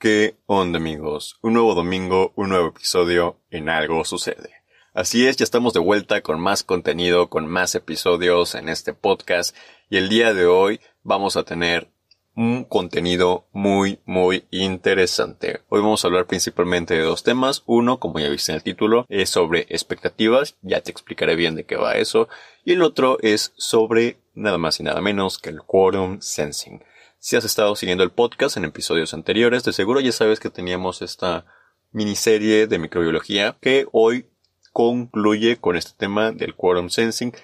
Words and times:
¿Qué 0.00 0.38
onda 0.46 0.78
amigos? 0.78 1.38
Un 1.42 1.52
nuevo 1.52 1.74
domingo, 1.74 2.32
un 2.34 2.48
nuevo 2.48 2.68
episodio 2.68 3.36
en 3.50 3.68
Algo 3.68 4.02
Sucede. 4.06 4.48
Así 4.94 5.26
es, 5.26 5.36
ya 5.36 5.44
estamos 5.44 5.74
de 5.74 5.80
vuelta 5.80 6.22
con 6.22 6.40
más 6.40 6.62
contenido, 6.62 7.28
con 7.28 7.46
más 7.46 7.74
episodios 7.74 8.54
en 8.54 8.70
este 8.70 8.94
podcast 8.94 9.54
y 9.90 9.98
el 9.98 10.08
día 10.08 10.32
de 10.32 10.46
hoy 10.46 10.80
vamos 11.02 11.36
a 11.36 11.42
tener 11.42 11.90
un 12.34 12.64
contenido 12.64 13.46
muy, 13.52 13.98
muy 14.06 14.46
interesante. 14.50 15.60
Hoy 15.68 15.82
vamos 15.82 16.02
a 16.02 16.08
hablar 16.08 16.26
principalmente 16.26 16.94
de 16.94 17.02
dos 17.02 17.22
temas. 17.22 17.62
Uno, 17.66 18.00
como 18.00 18.20
ya 18.20 18.30
viste 18.30 18.52
en 18.52 18.56
el 18.56 18.62
título, 18.62 19.04
es 19.10 19.28
sobre 19.28 19.66
expectativas. 19.68 20.56
Ya 20.62 20.80
te 20.80 20.90
explicaré 20.90 21.36
bien 21.36 21.56
de 21.56 21.66
qué 21.66 21.76
va 21.76 21.96
eso. 21.96 22.26
Y 22.64 22.72
el 22.72 22.80
otro 22.80 23.18
es 23.20 23.52
sobre 23.58 24.16
nada 24.32 24.56
más 24.56 24.80
y 24.80 24.82
nada 24.82 25.02
menos 25.02 25.38
que 25.38 25.50
el 25.50 25.60
quorum 25.60 26.22
sensing. 26.22 26.82
Si 27.22 27.36
has 27.36 27.44
estado 27.44 27.76
siguiendo 27.76 28.02
el 28.02 28.12
podcast 28.12 28.56
en 28.56 28.64
episodios 28.64 29.12
anteriores, 29.12 29.62
de 29.62 29.74
seguro 29.74 30.00
ya 30.00 30.10
sabes 30.10 30.40
que 30.40 30.48
teníamos 30.48 31.02
esta 31.02 31.44
miniserie 31.92 32.66
de 32.66 32.78
microbiología 32.78 33.58
que 33.60 33.86
hoy 33.92 34.24
concluye 34.72 35.58
con 35.58 35.76
este 35.76 35.92
tema 35.94 36.32
del 36.32 36.54
quorum 36.54 36.88
sensing, 36.88 37.34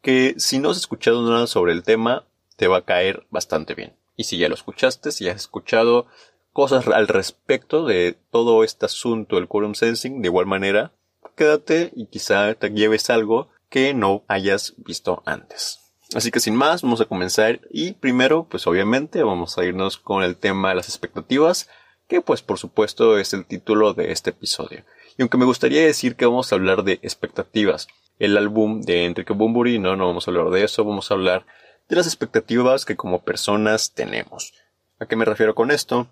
que 0.00 0.36
si 0.38 0.58
no 0.58 0.70
has 0.70 0.78
escuchado 0.78 1.22
nada 1.28 1.46
sobre 1.46 1.74
el 1.74 1.82
tema, 1.82 2.24
te 2.56 2.66
va 2.66 2.78
a 2.78 2.84
caer 2.86 3.26
bastante 3.28 3.74
bien. 3.74 3.94
Y 4.16 4.24
si 4.24 4.38
ya 4.38 4.48
lo 4.48 4.54
escuchaste, 4.54 5.12
si 5.12 5.28
has 5.28 5.36
escuchado 5.36 6.06
cosas 6.54 6.88
al 6.88 7.06
respecto 7.06 7.84
de 7.84 8.16
todo 8.30 8.64
este 8.64 8.86
asunto 8.86 9.36
del 9.36 9.48
quorum 9.48 9.74
sensing, 9.74 10.22
de 10.22 10.28
igual 10.28 10.46
manera, 10.46 10.92
quédate 11.36 11.92
y 11.94 12.06
quizá 12.06 12.54
te 12.54 12.70
lleves 12.70 13.10
algo 13.10 13.50
que 13.68 13.92
no 13.92 14.24
hayas 14.28 14.72
visto 14.78 15.22
antes. 15.26 15.85
Así 16.14 16.30
que 16.30 16.40
sin 16.40 16.54
más, 16.54 16.82
vamos 16.82 17.00
a 17.00 17.06
comenzar 17.06 17.60
y 17.70 17.92
primero, 17.92 18.46
pues 18.48 18.66
obviamente 18.66 19.22
vamos 19.22 19.58
a 19.58 19.64
irnos 19.64 19.96
con 19.96 20.22
el 20.22 20.36
tema 20.36 20.68
de 20.68 20.76
las 20.76 20.88
expectativas, 20.88 21.68
que 22.08 22.20
pues 22.20 22.42
por 22.42 22.58
supuesto 22.58 23.18
es 23.18 23.34
el 23.34 23.44
título 23.44 23.92
de 23.92 24.12
este 24.12 24.30
episodio. 24.30 24.84
Y 25.18 25.22
aunque 25.22 25.38
me 25.38 25.44
gustaría 25.44 25.84
decir 25.84 26.14
que 26.14 26.26
vamos 26.26 26.52
a 26.52 26.56
hablar 26.56 26.84
de 26.84 27.00
expectativas, 27.02 27.88
el 28.18 28.36
álbum 28.36 28.82
de 28.82 29.04
Enrique 29.04 29.32
Bumburi, 29.32 29.78
no, 29.78 29.96
no 29.96 30.06
vamos 30.06 30.26
a 30.26 30.30
hablar 30.30 30.50
de 30.50 30.64
eso, 30.64 30.84
vamos 30.84 31.10
a 31.10 31.14
hablar 31.14 31.44
de 31.88 31.96
las 31.96 32.06
expectativas 32.06 32.84
que 32.84 32.96
como 32.96 33.24
personas 33.24 33.92
tenemos. 33.92 34.54
¿A 34.98 35.06
qué 35.06 35.16
me 35.16 35.24
refiero 35.24 35.54
con 35.54 35.70
esto? 35.70 36.08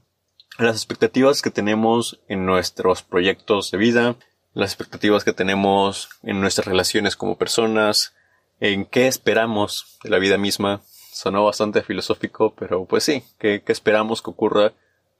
Las 0.58 0.76
expectativas 0.76 1.40
que 1.40 1.50
tenemos 1.50 2.20
en 2.28 2.46
nuestros 2.46 3.02
proyectos 3.02 3.70
de 3.70 3.78
vida, 3.78 4.16
las 4.52 4.70
expectativas 4.70 5.24
que 5.24 5.32
tenemos 5.32 6.08
en 6.22 6.40
nuestras 6.40 6.66
relaciones 6.66 7.16
como 7.16 7.38
personas, 7.38 8.14
en 8.60 8.84
qué 8.84 9.06
esperamos 9.06 9.98
de 10.02 10.10
la 10.10 10.18
vida 10.18 10.38
misma. 10.38 10.82
Sonó 11.12 11.44
bastante 11.44 11.82
filosófico, 11.82 12.54
pero 12.54 12.86
pues 12.86 13.04
sí, 13.04 13.22
¿qué, 13.38 13.62
esperamos 13.66 14.22
que 14.22 14.30
ocurra 14.30 14.72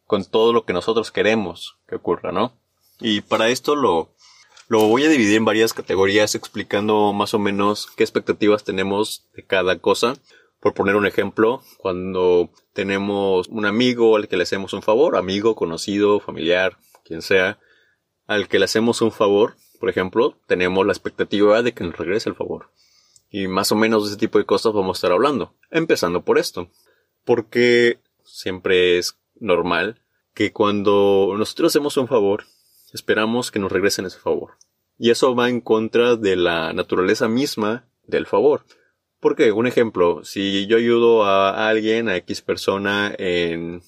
con 0.07 0.25
todo 0.25 0.53
lo 0.53 0.65
que 0.65 0.73
nosotros 0.73 1.11
queremos 1.13 1.77
que 1.89 1.97
ocurra, 1.97 2.33
¿no? 2.33 2.53
Y 3.01 3.21
para 3.21 3.49
esto 3.49 3.77
lo, 3.77 4.11
lo 4.69 4.89
voy 4.89 5.05
a 5.05 5.09
dividir 5.09 5.37
en 5.37 5.45
varias 5.45 5.73
categorías 5.73 6.35
explicando 6.35 7.13
más 7.13 7.35
o 7.35 7.39
menos 7.39 7.87
qué 7.97 8.03
expectativas 8.03 8.65
tenemos 8.65 9.29
de 9.35 9.45
cada 9.45 9.79
cosa. 9.79 10.15
Por 10.61 10.75
poner 10.75 10.97
un 10.97 11.07
ejemplo, 11.07 11.63
cuando 11.79 12.51
tenemos 12.73 13.49
un 13.49 13.67
amigo 13.67 14.17
al 14.17 14.29
que 14.29 14.37
le 14.37 14.45
hacemos 14.45 14.73
un 14.73 14.83
favor, 14.83 15.17
amigo, 15.17 15.55
conocido, 15.55 16.21
familiar, 16.21 16.79
quien 17.05 17.21
sea, 17.21 17.59
al 18.27 18.49
que 18.49 18.59
le 18.59 18.65
hacemos 18.65 19.03
un 19.03 19.13
favor, 19.13 19.57
por 19.79 19.91
ejemplo, 19.91 20.39
tenemos 20.47 20.87
la 20.87 20.93
expectativa 20.93 21.63
de 21.63 21.73
que 21.75 21.85
nos 21.85 21.97
regrese 21.97 22.31
el 22.31 22.35
favor. 22.35 22.71
Y 23.37 23.49
más 23.49 23.73
o 23.73 23.75
menos 23.75 24.05
de 24.05 24.11
ese 24.11 24.17
tipo 24.17 24.39
de 24.39 24.45
cosas 24.45 24.73
vamos 24.73 24.97
a 24.97 24.99
estar 24.99 25.11
hablando. 25.11 25.57
Empezando 25.73 26.25
por 26.25 26.39
esto. 26.39 26.71
Porque 27.25 27.99
siempre 28.23 28.97
es 28.97 29.19
normal 29.35 30.01
que 30.35 30.53
cuando 30.53 31.35
nosotros 31.37 31.73
hacemos 31.73 31.97
un 31.97 32.07
favor, 32.07 32.45
esperamos 32.93 33.51
que 33.51 33.59
nos 33.59 33.73
regresen 33.73 34.07
ese 34.07 34.21
favor. 34.21 34.53
Y 34.99 35.11
eso 35.11 35.35
va 35.35 35.49
en 35.49 35.61
contra 35.61 36.15
de 36.15 36.37
la 36.37 36.73
naturaleza 36.75 37.27
misma 37.27 37.89
del 38.07 38.27
favor. 38.27 38.67
Porque, 39.19 39.51
un 39.51 39.67
ejemplo, 39.67 40.23
si 40.23 40.69
yo 40.69 40.77
ayudo 40.77 41.25
a 41.25 41.69
alguien, 41.69 42.09
a 42.09 42.15
X 42.19 42.41
persona 42.41 43.13
en 43.19 43.83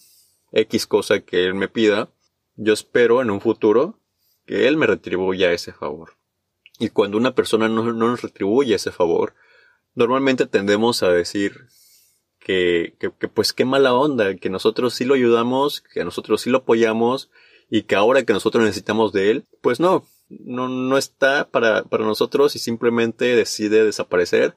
X 0.50 0.88
cosa 0.88 1.20
que 1.20 1.44
él 1.44 1.54
me 1.54 1.68
pida, 1.68 2.10
yo 2.56 2.72
espero 2.72 3.22
en 3.22 3.30
un 3.30 3.40
futuro 3.40 4.00
que 4.44 4.66
él 4.66 4.76
me 4.76 4.88
retribuya 4.88 5.52
ese 5.52 5.72
favor. 5.72 6.15
Y 6.78 6.90
cuando 6.90 7.16
una 7.16 7.34
persona 7.34 7.68
no, 7.68 7.92
nos 7.92 8.22
retribuye 8.22 8.74
ese 8.74 8.92
favor, 8.92 9.34
normalmente 9.94 10.46
tendemos 10.46 11.02
a 11.02 11.08
decir 11.10 11.66
que, 12.38 12.94
que, 12.98 13.10
que, 13.18 13.28
pues 13.28 13.52
qué 13.52 13.64
mala 13.64 13.94
onda, 13.94 14.36
que 14.36 14.50
nosotros 14.50 14.94
sí 14.94 15.04
lo 15.04 15.14
ayudamos, 15.14 15.80
que 15.80 16.04
nosotros 16.04 16.42
sí 16.42 16.50
lo 16.50 16.58
apoyamos 16.58 17.30
y 17.70 17.82
que 17.82 17.96
ahora 17.96 18.24
que 18.24 18.32
nosotros 18.32 18.62
necesitamos 18.62 19.12
de 19.12 19.30
él, 19.30 19.44
pues 19.62 19.80
no, 19.80 20.06
no, 20.28 20.68
no 20.68 20.98
está 20.98 21.48
para, 21.48 21.84
para 21.84 22.04
nosotros 22.04 22.54
y 22.56 22.58
simplemente 22.58 23.24
decide 23.36 23.84
desaparecer 23.84 24.56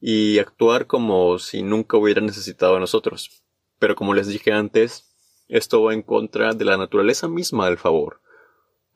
y 0.00 0.38
actuar 0.38 0.86
como 0.86 1.38
si 1.40 1.62
nunca 1.62 1.96
hubiera 1.96 2.20
necesitado 2.20 2.76
a 2.76 2.80
nosotros. 2.80 3.42
Pero 3.80 3.96
como 3.96 4.14
les 4.14 4.28
dije 4.28 4.52
antes, 4.52 5.06
esto 5.48 5.82
va 5.82 5.94
en 5.94 6.02
contra 6.02 6.52
de 6.52 6.64
la 6.64 6.76
naturaleza 6.76 7.26
misma 7.26 7.66
del 7.66 7.78
favor 7.78 8.20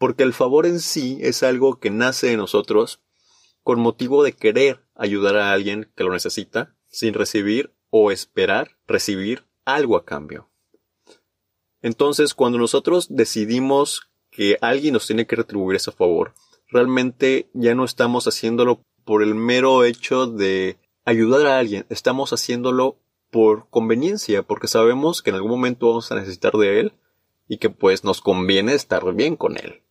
porque 0.03 0.25
el 0.25 0.33
favor 0.33 0.67
en 0.67 0.81
sí 0.81 1.19
es 1.21 1.45
algo 1.45 1.79
que 1.79 1.89
nace 1.89 2.27
de 2.27 2.37
nosotros 2.37 3.01
con 3.63 3.79
motivo 3.79 4.25
de 4.25 4.33
querer 4.33 4.85
ayudar 4.97 5.37
a 5.37 5.53
alguien 5.53 5.93
que 5.95 6.03
lo 6.03 6.11
necesita 6.11 6.75
sin 6.89 7.15
recibir 7.15 7.73
o 7.89 8.11
esperar 8.11 8.77
recibir 8.89 9.45
algo 9.65 9.97
a 9.97 10.05
cambio. 10.05 10.51
Entonces, 11.83 12.35
cuando 12.35 12.59
nosotros 12.59 13.15
decidimos 13.15 14.11
que 14.33 14.59
alguien 14.61 14.95
nos 14.95 15.07
tiene 15.07 15.25
que 15.25 15.37
retribuir 15.37 15.77
ese 15.77 15.93
favor, 15.93 16.35
realmente 16.67 17.49
ya 17.55 17.77
no 17.77 17.85
estamos 17.85 18.27
haciéndolo 18.27 18.83
por 19.05 19.23
el 19.23 19.37
mero 19.37 19.85
hecho 19.85 20.27
de 20.27 20.79
ayudar 21.05 21.47
a 21.47 21.61
alguien, 21.61 21.87
estamos 21.91 22.33
haciéndolo 22.33 22.99
por 23.31 23.69
conveniencia, 23.71 24.43
porque 24.43 24.67
sabemos 24.67 25.23
que 25.23 25.31
en 25.31 25.37
algún 25.37 25.53
momento 25.53 25.87
vamos 25.87 26.11
a 26.11 26.17
necesitar 26.17 26.55
de 26.55 26.81
él 26.81 26.93
y 27.47 27.59
que 27.59 27.71
pues 27.71 28.03
nos 28.03 28.21
conviene 28.21 28.75
estar 28.75 29.15
bien 29.15 29.37
con 29.37 29.57
él. 29.57 29.83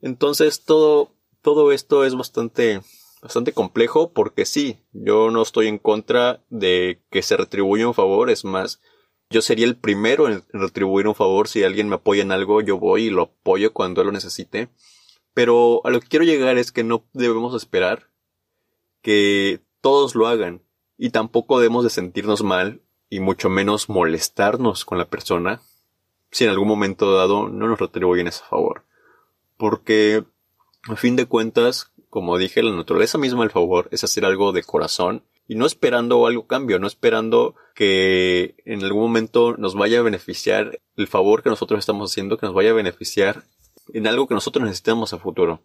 Entonces 0.00 0.64
todo, 0.64 1.12
todo 1.42 1.72
esto 1.72 2.04
es 2.04 2.14
bastante, 2.14 2.80
bastante 3.22 3.52
complejo 3.52 4.12
porque 4.12 4.44
sí, 4.44 4.78
yo 4.92 5.30
no 5.30 5.42
estoy 5.42 5.68
en 5.68 5.78
contra 5.78 6.44
de 6.50 7.02
que 7.10 7.22
se 7.22 7.36
retribuya 7.36 7.88
un 7.88 7.94
favor, 7.94 8.30
es 8.30 8.44
más, 8.44 8.80
yo 9.30 9.42
sería 9.42 9.66
el 9.66 9.76
primero 9.76 10.28
en 10.28 10.44
retribuir 10.52 11.08
un 11.08 11.14
favor, 11.14 11.48
si 11.48 11.64
alguien 11.64 11.88
me 11.88 11.96
apoya 11.96 12.22
en 12.22 12.32
algo, 12.32 12.60
yo 12.60 12.78
voy 12.78 13.04
y 13.04 13.10
lo 13.10 13.22
apoyo 13.22 13.72
cuando 13.72 14.04
lo 14.04 14.12
necesite. 14.12 14.68
Pero 15.34 15.82
a 15.84 15.90
lo 15.90 16.00
que 16.00 16.08
quiero 16.08 16.24
llegar 16.24 16.56
es 16.58 16.72
que 16.72 16.84
no 16.84 17.04
debemos 17.12 17.54
esperar 17.54 18.10
que 19.02 19.60
todos 19.80 20.14
lo 20.14 20.28
hagan. 20.28 20.62
Y 20.96 21.10
tampoco 21.10 21.58
debemos 21.58 21.84
de 21.84 21.90
sentirnos 21.90 22.42
mal 22.42 22.80
y 23.10 23.20
mucho 23.20 23.50
menos 23.50 23.88
molestarnos 23.88 24.84
con 24.84 24.96
la 24.98 25.10
persona 25.10 25.60
si 26.30 26.44
en 26.44 26.50
algún 26.50 26.68
momento 26.68 27.12
dado 27.12 27.48
no 27.48 27.68
nos 27.68 27.78
retribuyen 27.78 28.28
ese 28.28 28.42
favor 28.48 28.85
porque 29.56 30.24
a 30.88 30.96
fin 30.96 31.16
de 31.16 31.26
cuentas, 31.26 31.92
como 32.10 32.38
dije, 32.38 32.62
la 32.62 32.74
naturaleza 32.74 33.18
misma 33.18 33.40
del 33.40 33.50
favor 33.50 33.88
es 33.90 34.04
hacer 34.04 34.24
algo 34.24 34.52
de 34.52 34.62
corazón 34.62 35.24
y 35.48 35.54
no 35.54 35.66
esperando 35.66 36.26
algo 36.26 36.46
cambio, 36.46 36.78
no 36.78 36.86
esperando 36.86 37.54
que 37.74 38.56
en 38.64 38.82
algún 38.82 39.02
momento 39.02 39.56
nos 39.56 39.74
vaya 39.74 40.00
a 40.00 40.02
beneficiar 40.02 40.80
el 40.96 41.06
favor 41.06 41.42
que 41.42 41.50
nosotros 41.50 41.78
estamos 41.78 42.10
haciendo, 42.10 42.38
que 42.38 42.46
nos 42.46 42.54
vaya 42.54 42.70
a 42.70 42.74
beneficiar 42.74 43.44
en 43.92 44.06
algo 44.06 44.26
que 44.26 44.34
nosotros 44.34 44.64
necesitamos 44.64 45.12
a 45.12 45.18
futuro. 45.18 45.60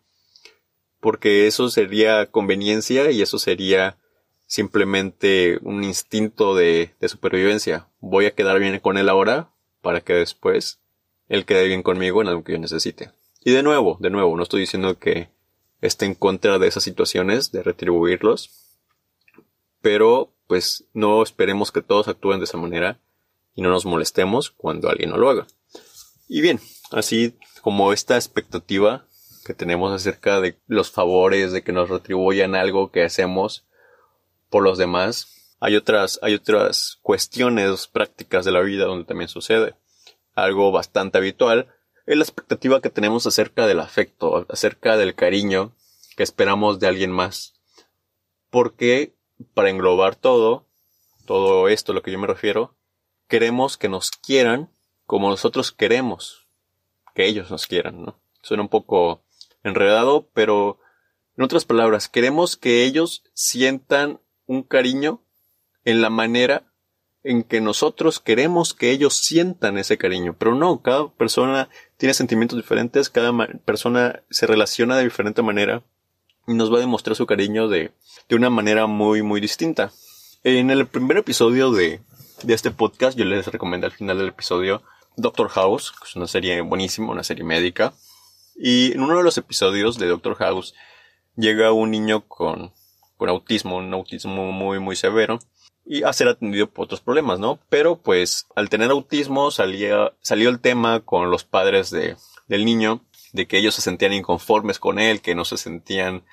Porque 0.99 1.47
eso 1.47 1.69
sería 1.69 2.27
conveniencia 2.27 3.09
y 3.09 3.21
eso 3.21 3.39
sería 3.39 3.97
simplemente 4.45 5.57
un 5.63 5.83
instinto 5.83 6.53
de, 6.53 6.93
de 6.99 7.09
supervivencia. 7.09 7.87
Voy 7.99 8.25
a 8.25 8.35
quedar 8.35 8.59
bien 8.59 8.77
con 8.79 8.97
él 8.97 9.09
ahora 9.09 9.49
para 9.81 10.01
que 10.01 10.13
después 10.13 10.79
él 11.27 11.45
quede 11.45 11.65
bien 11.65 11.81
conmigo 11.81 12.21
en 12.21 12.27
algo 12.27 12.43
que 12.43 12.51
yo 12.51 12.59
necesite. 12.59 13.11
Y 13.43 13.51
de 13.51 13.63
nuevo, 13.63 13.97
de 13.99 14.11
nuevo, 14.11 14.37
no 14.37 14.43
estoy 14.43 14.61
diciendo 14.61 14.99
que 14.99 15.29
esté 15.81 16.05
en 16.05 16.13
contra 16.13 16.59
de 16.59 16.67
esas 16.67 16.83
situaciones, 16.83 17.51
de 17.51 17.63
retribuirlos, 17.63 18.77
pero 19.81 20.31
pues 20.45 20.85
no 20.93 21.23
esperemos 21.23 21.71
que 21.71 21.81
todos 21.81 22.07
actúen 22.07 22.39
de 22.39 22.45
esa 22.45 22.57
manera 22.57 22.99
y 23.55 23.61
no 23.61 23.69
nos 23.69 23.85
molestemos 23.85 24.51
cuando 24.51 24.89
alguien 24.89 25.09
no 25.09 25.17
lo 25.17 25.29
haga. 25.29 25.47
Y 26.27 26.41
bien, 26.41 26.59
así 26.91 27.35
como 27.61 27.93
esta 27.93 28.15
expectativa 28.15 29.07
que 29.43 29.55
tenemos 29.55 29.91
acerca 29.91 30.39
de 30.39 30.59
los 30.67 30.91
favores, 30.91 31.51
de 31.51 31.63
que 31.63 31.71
nos 31.71 31.89
retribuyan 31.89 32.53
algo 32.53 32.91
que 32.91 33.03
hacemos 33.03 33.65
por 34.49 34.61
los 34.61 34.77
demás, 34.77 35.55
hay 35.59 35.75
otras, 35.75 36.19
hay 36.21 36.35
otras 36.35 36.99
cuestiones 37.01 37.87
prácticas 37.87 38.45
de 38.45 38.51
la 38.51 38.61
vida 38.61 38.85
donde 38.85 39.05
también 39.05 39.29
sucede. 39.29 39.73
Algo 40.35 40.71
bastante 40.71 41.17
habitual 41.17 41.73
es 42.11 42.17
la 42.17 42.23
expectativa 42.23 42.81
que 42.81 42.89
tenemos 42.89 43.25
acerca 43.25 43.65
del 43.65 43.79
afecto, 43.79 44.45
acerca 44.49 44.97
del 44.97 45.15
cariño 45.15 45.73
que 46.17 46.23
esperamos 46.23 46.79
de 46.79 46.87
alguien 46.87 47.11
más. 47.11 47.53
Porque, 48.49 49.15
para 49.53 49.69
englobar 49.69 50.15
todo, 50.15 50.67
todo 51.25 51.69
esto 51.69 51.91
a 51.91 51.95
lo 51.95 52.01
que 52.01 52.11
yo 52.11 52.19
me 52.19 52.27
refiero, 52.27 52.75
queremos 53.27 53.77
que 53.77 53.87
nos 53.87 54.11
quieran 54.11 54.69
como 55.05 55.29
nosotros 55.29 55.71
queremos 55.71 56.47
que 57.15 57.25
ellos 57.25 57.49
nos 57.49 57.67
quieran, 57.67 58.03
¿no? 58.03 58.19
Suena 58.41 58.63
un 58.63 58.69
poco 58.69 59.23
enredado, 59.63 60.27
pero 60.33 60.79
en 61.37 61.43
otras 61.43 61.65
palabras, 61.65 62.09
queremos 62.09 62.57
que 62.57 62.83
ellos 62.83 63.23
sientan 63.33 64.19
un 64.47 64.63
cariño 64.63 65.21
en 65.85 66.01
la 66.01 66.09
manera 66.09 66.71
en 67.23 67.43
que 67.43 67.61
nosotros 67.61 68.19
queremos 68.19 68.73
que 68.73 68.91
ellos 68.91 69.15
sientan 69.17 69.77
ese 69.77 69.97
cariño. 69.97 70.35
Pero 70.37 70.55
no, 70.55 70.81
cada 70.81 71.09
persona 71.09 71.69
tiene 72.01 72.15
sentimientos 72.15 72.57
diferentes, 72.57 73.11
cada 73.11 73.31
persona 73.63 74.23
se 74.31 74.47
relaciona 74.47 74.97
de 74.97 75.03
diferente 75.03 75.43
manera 75.43 75.83
y 76.47 76.55
nos 76.55 76.73
va 76.73 76.77
a 76.77 76.79
demostrar 76.79 77.15
su 77.15 77.27
cariño 77.27 77.67
de, 77.67 77.91
de 78.27 78.35
una 78.35 78.49
manera 78.49 78.87
muy, 78.87 79.21
muy 79.21 79.39
distinta. 79.39 79.91
En 80.43 80.71
el 80.71 80.87
primer 80.87 81.17
episodio 81.17 81.71
de, 81.71 82.01
de 82.41 82.53
este 82.55 82.71
podcast, 82.71 83.15
yo 83.15 83.23
les 83.23 83.45
recomiendo 83.45 83.85
al 83.85 83.93
final 83.93 84.17
del 84.17 84.29
episodio 84.29 84.81
Doctor 85.15 85.49
House, 85.49 85.91
que 85.91 86.07
es 86.07 86.15
una 86.15 86.25
serie 86.25 86.61
buenísima, 86.61 87.11
una 87.11 87.23
serie 87.23 87.43
médica. 87.43 87.93
Y 88.55 88.93
en 88.93 89.01
uno 89.01 89.17
de 89.17 89.23
los 89.23 89.37
episodios 89.37 89.99
de 89.99 90.07
Doctor 90.07 90.33
House 90.37 90.73
llega 91.35 91.71
un 91.71 91.91
niño 91.91 92.27
con, 92.27 92.73
con 93.15 93.29
autismo, 93.29 93.77
un 93.77 93.93
autismo 93.93 94.51
muy, 94.51 94.79
muy 94.79 94.95
severo 94.95 95.37
y 95.91 96.03
a 96.03 96.13
ser 96.13 96.29
atendido 96.29 96.69
por 96.69 96.85
otros 96.85 97.01
problemas, 97.01 97.37
¿no? 97.37 97.59
Pero 97.67 97.97
pues 97.97 98.47
al 98.55 98.69
tener 98.69 98.91
autismo 98.91 99.51
salía, 99.51 100.13
salió 100.21 100.47
el 100.47 100.61
tema 100.61 101.01
con 101.01 101.29
los 101.29 101.43
padres 101.43 101.91
de, 101.91 102.15
del 102.47 102.63
niño, 102.63 103.03
de 103.33 103.45
que 103.45 103.57
ellos 103.57 103.75
se 103.75 103.81
sentían 103.81 104.13
inconformes 104.13 104.79
con 104.79 104.99
él, 104.99 105.19
que 105.19 105.35
no 105.35 105.43
se 105.43 105.57
sentían 105.57 106.23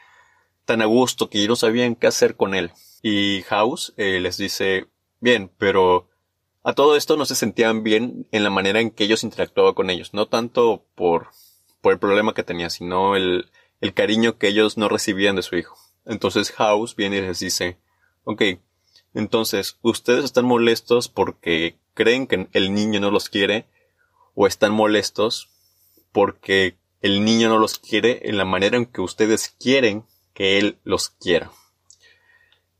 tan 0.65 0.81
a 0.81 0.85
gusto, 0.85 1.29
que 1.29 1.49
no 1.49 1.57
sabían 1.57 1.97
qué 1.97 2.07
hacer 2.07 2.37
con 2.37 2.55
él. 2.55 2.71
Y 3.03 3.43
House 3.49 3.95
eh, 3.97 4.21
les 4.21 4.37
dice, 4.37 4.87
bien, 5.19 5.51
pero 5.59 6.09
a 6.63 6.73
todo 6.75 6.95
esto 6.95 7.17
no 7.17 7.25
se 7.25 7.35
sentían 7.35 7.83
bien 7.83 8.29
en 8.31 8.45
la 8.45 8.51
manera 8.51 8.79
en 8.79 8.93
que 8.93 9.03
ellos 9.03 9.25
interactuaban 9.25 9.75
con 9.75 9.91
ellos, 9.91 10.15
no 10.15 10.27
tanto 10.27 10.85
por, 10.95 11.31
por 11.81 11.93
el 11.93 11.99
problema 11.99 12.33
que 12.33 12.45
tenía, 12.45 12.71
sino 12.71 13.17
el, 13.17 13.51
el 13.81 13.93
cariño 13.93 14.39
que 14.39 14.47
ellos 14.47 14.79
no 14.79 14.89
recibían 14.89 15.35
de 15.35 15.43
su 15.43 15.57
hijo. 15.57 15.77
Entonces 16.07 16.53
House 16.53 16.95
viene 16.95 17.17
y 17.17 17.23
les 17.23 17.41
dice, 17.41 17.77
ok, 18.23 18.43
entonces, 19.15 19.79
¿ustedes 19.83 20.25
están 20.25 20.45
molestos 20.45 21.09
porque 21.09 21.79
creen 21.95 22.27
que 22.27 22.49
el 22.53 22.75
niño 22.75 23.01
no 23.01 23.11
los 23.11 23.29
quiere? 23.29 23.67
¿O 24.35 24.47
están 24.47 24.73
molestos 24.73 25.51
porque 26.13 26.77
el 27.01 27.25
niño 27.25 27.49
no 27.49 27.59
los 27.59 27.79
quiere 27.79 28.29
en 28.29 28.37
la 28.37 28.45
manera 28.45 28.77
en 28.77 28.87
que 28.87 29.01
ustedes 29.01 29.55
quieren 29.59 30.05
que 30.35 30.59
él 30.59 30.79
los 30.85 31.09
quiera? 31.09 31.51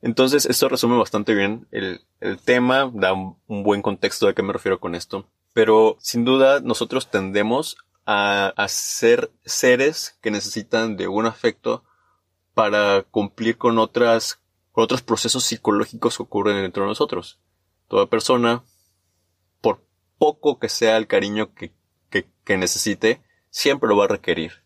Entonces, 0.01 0.47
esto 0.47 0.69
resume 0.69 0.97
bastante 0.97 1.35
bien 1.35 1.67
el, 1.73 2.03
el 2.21 2.39
tema, 2.39 2.91
da 2.95 3.13
un, 3.13 3.37
buen 3.47 3.83
contexto 3.83 4.27
de 4.27 4.35
qué 4.35 4.43
me 4.43 4.53
refiero 4.53 4.79
con 4.79 4.95
esto. 4.95 5.27
Pero, 5.55 5.97
sin 6.01 6.25
duda, 6.25 6.61
nosotros 6.61 7.11
tendemos 7.11 7.79
a, 8.07 8.53
a 8.57 8.69
ser 8.69 9.33
seres 9.45 10.17
que 10.21 10.31
necesitan 10.31 10.97
de 10.97 11.09
un 11.09 11.27
afecto 11.27 11.83
para 12.55 13.03
cumplir 13.03 13.59
con 13.59 13.79
otras 13.79 14.41
otros 14.85 15.03
procesos 15.03 15.45
psicológicos 15.45 16.17
que 16.17 16.23
ocurren 16.23 16.63
dentro 16.63 16.85
de 16.85 16.89
nosotros. 16.89 17.39
Toda 17.89 18.07
persona, 18.07 18.63
por 19.61 19.85
poco 20.19 20.59
que 20.59 20.69
sea 20.69 20.97
el 20.97 21.07
cariño 21.07 21.55
que, 21.55 21.73
que, 22.11 22.57
necesite, 22.57 23.21
siempre 23.51 23.89
lo 23.89 23.97
va 23.97 24.05
a 24.05 24.09
requerir. 24.09 24.63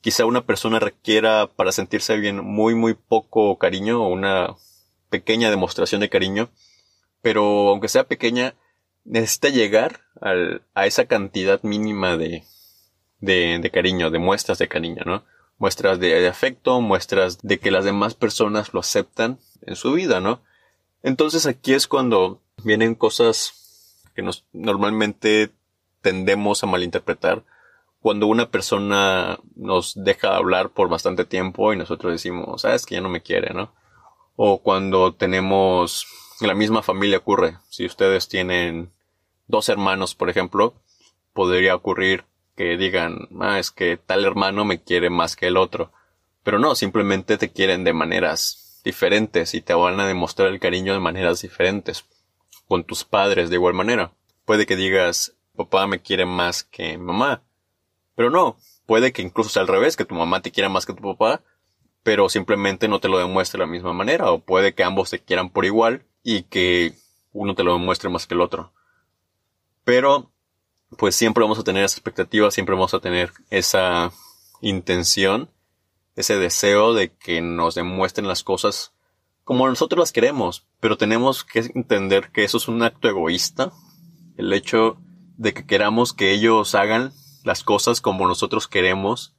Quizá 0.00 0.24
una 0.24 0.46
persona 0.46 0.78
requiera 0.78 1.48
para 1.48 1.72
sentirse 1.72 2.16
bien 2.16 2.44
muy 2.44 2.74
muy 2.76 2.94
poco 2.94 3.58
cariño 3.58 4.00
o 4.02 4.08
una 4.08 4.54
pequeña 5.10 5.50
demostración 5.50 6.00
de 6.00 6.08
cariño, 6.08 6.50
pero 7.20 7.70
aunque 7.70 7.88
sea 7.88 8.04
pequeña, 8.04 8.54
necesita 9.04 9.48
llegar 9.48 10.02
al, 10.20 10.62
a 10.74 10.86
esa 10.86 11.06
cantidad 11.06 11.60
mínima 11.62 12.16
de, 12.16 12.44
de, 13.20 13.58
de 13.60 13.70
cariño, 13.70 14.10
de 14.10 14.18
muestras 14.20 14.58
de 14.58 14.68
cariño, 14.68 15.02
¿no? 15.04 15.24
Muestras 15.58 15.98
de, 15.98 16.26
afecto, 16.28 16.80
muestras 16.80 17.38
de 17.42 17.58
que 17.58 17.70
las 17.70 17.84
demás 17.84 18.14
personas 18.14 18.72
lo 18.72 18.80
aceptan 18.80 19.38
en 19.62 19.76
su 19.76 19.92
vida, 19.92 20.20
¿no? 20.20 20.40
Entonces 21.02 21.46
aquí 21.46 21.74
es 21.74 21.86
cuando 21.86 22.40
vienen 22.62 22.94
cosas 22.94 24.02
que 24.14 24.22
nos 24.22 24.44
normalmente 24.52 25.50
tendemos 26.00 26.62
a 26.62 26.66
malinterpretar 26.66 27.44
cuando 28.00 28.26
una 28.26 28.50
persona 28.50 29.38
nos 29.56 29.92
deja 29.96 30.36
hablar 30.36 30.70
por 30.70 30.88
bastante 30.88 31.24
tiempo 31.24 31.72
y 31.72 31.76
nosotros 31.76 32.12
decimos, 32.12 32.62
sabes 32.62 32.86
que 32.86 32.94
ya 32.94 33.00
no 33.00 33.08
me 33.08 33.22
quiere, 33.22 33.52
¿no? 33.52 33.72
O 34.36 34.62
cuando 34.62 35.14
tenemos 35.14 36.06
la 36.40 36.54
misma 36.54 36.82
familia 36.82 37.18
ocurre. 37.18 37.58
Si 37.68 37.84
ustedes 37.84 38.28
tienen 38.28 38.92
dos 39.48 39.68
hermanos, 39.68 40.14
por 40.14 40.30
ejemplo, 40.30 40.74
podría 41.32 41.74
ocurrir 41.74 42.24
que 42.58 42.76
digan, 42.76 43.28
ah, 43.38 43.60
es 43.60 43.70
que 43.70 43.96
tal 43.96 44.24
hermano 44.24 44.64
me 44.64 44.82
quiere 44.82 45.10
más 45.10 45.36
que 45.36 45.46
el 45.46 45.56
otro. 45.56 45.92
Pero 46.42 46.58
no, 46.58 46.74
simplemente 46.74 47.38
te 47.38 47.52
quieren 47.52 47.84
de 47.84 47.92
maneras 47.92 48.80
diferentes 48.84 49.54
y 49.54 49.60
te 49.60 49.74
van 49.74 50.00
a 50.00 50.08
demostrar 50.08 50.48
el 50.48 50.58
cariño 50.58 50.92
de 50.92 50.98
maneras 50.98 51.40
diferentes. 51.40 52.04
Con 52.66 52.82
tus 52.82 53.04
padres 53.04 53.48
de 53.48 53.54
igual 53.54 53.74
manera. 53.74 54.10
Puede 54.44 54.66
que 54.66 54.74
digas, 54.74 55.36
papá 55.54 55.86
me 55.86 56.00
quiere 56.00 56.26
más 56.26 56.64
que 56.64 56.98
mamá. 56.98 57.44
Pero 58.16 58.28
no, 58.28 58.56
puede 58.86 59.12
que 59.12 59.22
incluso 59.22 59.50
sea 59.50 59.62
al 59.62 59.68
revés, 59.68 59.96
que 59.96 60.04
tu 60.04 60.16
mamá 60.16 60.42
te 60.42 60.50
quiera 60.50 60.68
más 60.68 60.84
que 60.84 60.94
tu 60.94 61.02
papá, 61.02 61.42
pero 62.02 62.28
simplemente 62.28 62.88
no 62.88 62.98
te 62.98 63.08
lo 63.08 63.18
demuestre 63.18 63.58
de 63.58 63.66
la 63.66 63.70
misma 63.70 63.92
manera. 63.92 64.32
O 64.32 64.40
puede 64.40 64.74
que 64.74 64.82
ambos 64.82 65.10
te 65.10 65.20
quieran 65.20 65.50
por 65.50 65.64
igual 65.64 66.02
y 66.24 66.42
que 66.42 66.92
uno 67.32 67.54
te 67.54 67.62
lo 67.62 67.74
demuestre 67.74 68.10
más 68.10 68.26
que 68.26 68.34
el 68.34 68.40
otro. 68.40 68.72
Pero 69.84 70.32
pues 70.98 71.14
siempre 71.14 71.42
vamos 71.42 71.60
a 71.60 71.64
tener 71.64 71.84
esa 71.84 71.96
expectativa, 71.96 72.50
siempre 72.50 72.74
vamos 72.74 72.92
a 72.92 72.98
tener 72.98 73.30
esa 73.50 74.10
intención, 74.60 75.48
ese 76.16 76.36
deseo 76.36 76.92
de 76.92 77.12
que 77.12 77.40
nos 77.40 77.76
demuestren 77.76 78.26
las 78.26 78.42
cosas 78.42 78.92
como 79.44 79.68
nosotros 79.68 80.00
las 80.00 80.12
queremos, 80.12 80.66
pero 80.80 80.98
tenemos 80.98 81.44
que 81.44 81.60
entender 81.60 82.30
que 82.32 82.42
eso 82.42 82.58
es 82.58 82.66
un 82.66 82.82
acto 82.82 83.08
egoísta, 83.08 83.72
el 84.36 84.52
hecho 84.52 84.98
de 85.36 85.54
que 85.54 85.64
queramos 85.64 86.12
que 86.12 86.32
ellos 86.32 86.74
hagan 86.74 87.12
las 87.44 87.62
cosas 87.62 88.00
como 88.00 88.26
nosotros 88.26 88.66
queremos. 88.66 89.34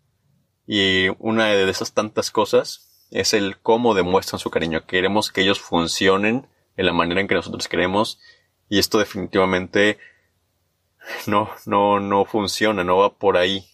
Y 0.66 1.10
una 1.20 1.48
de 1.48 1.70
esas 1.70 1.94
tantas 1.94 2.32
cosas 2.32 3.06
es 3.12 3.34
el 3.34 3.58
cómo 3.60 3.94
demuestran 3.94 4.40
su 4.40 4.50
cariño. 4.50 4.86
Queremos 4.86 5.32
que 5.32 5.42
ellos 5.42 5.60
funcionen 5.60 6.48
en 6.78 6.86
la 6.86 6.94
manera 6.94 7.20
en 7.20 7.28
que 7.28 7.36
nosotros 7.36 7.68
queremos. 7.68 8.18
Y 8.70 8.80
esto 8.80 8.98
definitivamente 8.98 10.00
no, 11.28 11.50
no, 11.66 12.00
no 12.00 12.26
funciona, 12.26 12.84
no 12.84 12.98
va 12.98 13.14
por 13.16 13.38
ahí. 13.38 13.66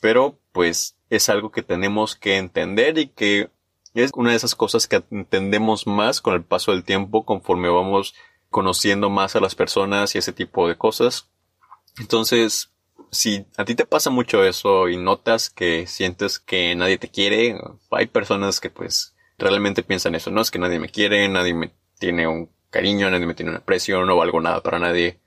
Pero 0.00 0.38
pues 0.52 0.96
es 1.10 1.28
algo 1.28 1.50
que 1.50 1.62
tenemos 1.62 2.16
que 2.16 2.36
entender 2.36 2.98
y 2.98 3.08
que 3.08 3.50
es 3.94 4.10
una 4.14 4.30
de 4.30 4.36
esas 4.36 4.54
cosas 4.54 4.86
que 4.86 5.02
entendemos 5.10 5.86
más 5.86 6.20
con 6.20 6.34
el 6.34 6.44
paso 6.44 6.72
del 6.72 6.84
tiempo 6.84 7.24
conforme 7.24 7.68
vamos 7.68 8.14
conociendo 8.50 9.10
más 9.10 9.36
a 9.36 9.40
las 9.40 9.54
personas 9.54 10.14
y 10.14 10.18
ese 10.18 10.32
tipo 10.32 10.68
de 10.68 10.76
cosas. 10.76 11.28
Entonces, 11.98 12.70
si 13.10 13.46
a 13.56 13.64
ti 13.64 13.74
te 13.74 13.86
pasa 13.86 14.10
mucho 14.10 14.44
eso 14.44 14.88
y 14.88 14.96
notas 14.96 15.50
que 15.50 15.86
sientes 15.86 16.38
que 16.38 16.74
nadie 16.74 16.98
te 16.98 17.08
quiere, 17.08 17.58
hay 17.90 18.06
personas 18.06 18.60
que 18.60 18.70
pues 18.70 19.14
realmente 19.38 19.82
piensan 19.82 20.14
eso, 20.14 20.30
no 20.30 20.40
es 20.40 20.50
que 20.50 20.58
nadie 20.58 20.78
me 20.78 20.88
quiere, 20.88 21.28
nadie 21.28 21.54
me 21.54 21.72
tiene 21.98 22.26
un 22.26 22.50
cariño, 22.70 23.10
nadie 23.10 23.26
me 23.26 23.34
tiene 23.34 23.50
un 23.50 23.58
aprecio, 23.58 24.04
no 24.04 24.16
valgo 24.16 24.40
nada 24.40 24.62
para 24.62 24.78
nadie 24.78 25.20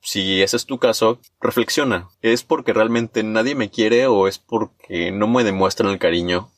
si 0.00 0.42
ese 0.42 0.56
es 0.56 0.66
tu 0.66 0.78
caso, 0.78 1.20
reflexiona. 1.40 2.08
¿Es 2.22 2.42
porque 2.42 2.72
realmente 2.72 3.22
nadie 3.22 3.54
me 3.54 3.70
quiere 3.70 4.06
o 4.06 4.26
es 4.28 4.38
porque 4.38 5.12
no 5.12 5.28
me 5.28 5.44
demuestran 5.44 5.90
el 5.90 5.98
cariño 5.98 6.50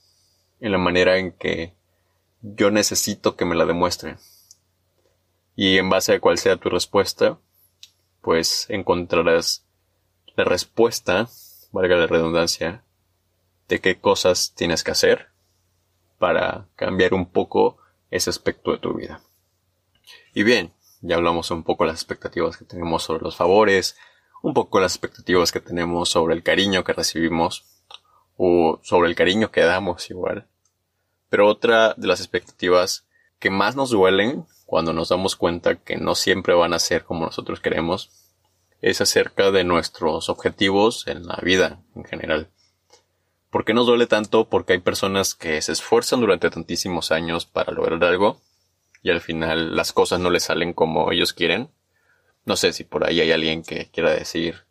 en 0.61 0.73
la 0.73 0.79
manera 0.79 1.19
en 1.19 1.33
que 1.33 1.75
yo 2.41 2.71
necesito 2.71 3.37
que 3.37 3.45
me 3.45 3.57
la 3.57 3.67
demuestren? 3.67 4.19
Y 5.55 5.79
en 5.79 5.91
base 5.91 6.15
a 6.15 6.21
cuál 6.21 6.39
sea 6.39 6.57
tu 6.57 6.71
respuesta, 6.71 7.39
pues 8.21 8.67
encontrarás 8.69 9.67
la 10.37 10.45
respuesta, 10.45 11.29
valga 11.73 11.97
la 11.97 12.07
redundancia, 12.07 12.85
de 13.69 13.81
qué 13.81 13.99
cosas 13.99 14.55
tienes 14.55 14.83
que 14.85 14.93
hacer 14.93 15.29
para 16.19 16.69
cambiar 16.77 17.15
un 17.15 17.27
poco 17.27 17.79
ese 18.11 18.31
aspecto 18.31 18.73
de 18.73 18.79
tu 18.79 18.95
vida. 18.95 19.23
Y 20.35 20.43
bien, 20.43 20.73
ya 21.03 21.17
hablamos 21.17 21.51
un 21.51 21.65
poco 21.65 21.85
de 21.85 21.91
las 21.91 22.01
expectativas 22.01 22.57
que 22.57 22.65
tenemos 22.65 23.03
sobre 23.03 23.23
los 23.23 23.37
favores, 23.37 23.97
un 24.43 24.55
poco 24.55 24.81
las 24.81 24.95
expectativas 24.95 25.53
que 25.53 25.61
tenemos 25.61 26.09
sobre 26.09 26.35
el 26.35 26.43
cariño 26.43 26.85
que 26.85 26.93
recibimos 26.93 27.65
o 28.37 28.81
sobre 28.83 29.09
el 29.09 29.17
cariño 29.17 29.51
que 29.51 29.63
damos 29.63 30.09
igual. 30.11 30.47
Pero 31.29 31.49
otra 31.49 31.95
de 31.97 32.07
las 32.07 32.21
expectativas 32.21 33.07
que 33.39 33.51
más 33.51 33.75
nos 33.75 33.91
duelen 33.91 34.47
cuando 34.65 34.93
nos 34.93 35.09
damos 35.09 35.37
cuenta 35.37 35.77
que 35.77 35.97
no 35.97 36.15
siempre 36.15 36.55
van 36.55 36.73
a 36.73 36.79
ser 36.79 37.05
como 37.05 37.27
nosotros 37.27 37.61
queremos 37.61 38.11
es 38.81 39.01
acerca 39.01 39.51
de 39.51 39.65
nuestros 39.65 40.29
objetivos 40.29 41.07
en 41.07 41.27
la 41.27 41.39
vida 41.43 41.83
en 41.95 42.05
general. 42.05 42.49
¿Por 43.51 43.65
qué 43.65 43.75
nos 43.75 43.87
duele 43.87 44.07
tanto? 44.07 44.49
Porque 44.49 44.73
hay 44.73 44.79
personas 44.79 45.35
que 45.35 45.61
se 45.63 45.73
esfuerzan 45.73 46.21
durante 46.21 46.49
tantísimos 46.49 47.13
años 47.13 47.45
para 47.45 47.73
lograr 47.73 48.03
algo 48.05 48.41
y 49.03 49.11
al 49.11 49.21
final 49.21 49.77
las 49.77 49.93
cosas 49.93 50.21
no 50.21 50.31
les 50.31 50.45
salen 50.45 50.73
como 50.73 51.11
ellos 51.13 51.33
quieren. 51.33 51.71
No 52.45 52.57
sé 52.57 52.73
si 52.73 52.85
por 52.85 53.07
ahí 53.07 53.21
hay 53.21 53.33
alguien 53.33 53.63
que 53.63 53.91
quiera 53.91 54.11
decir, 54.11 54.65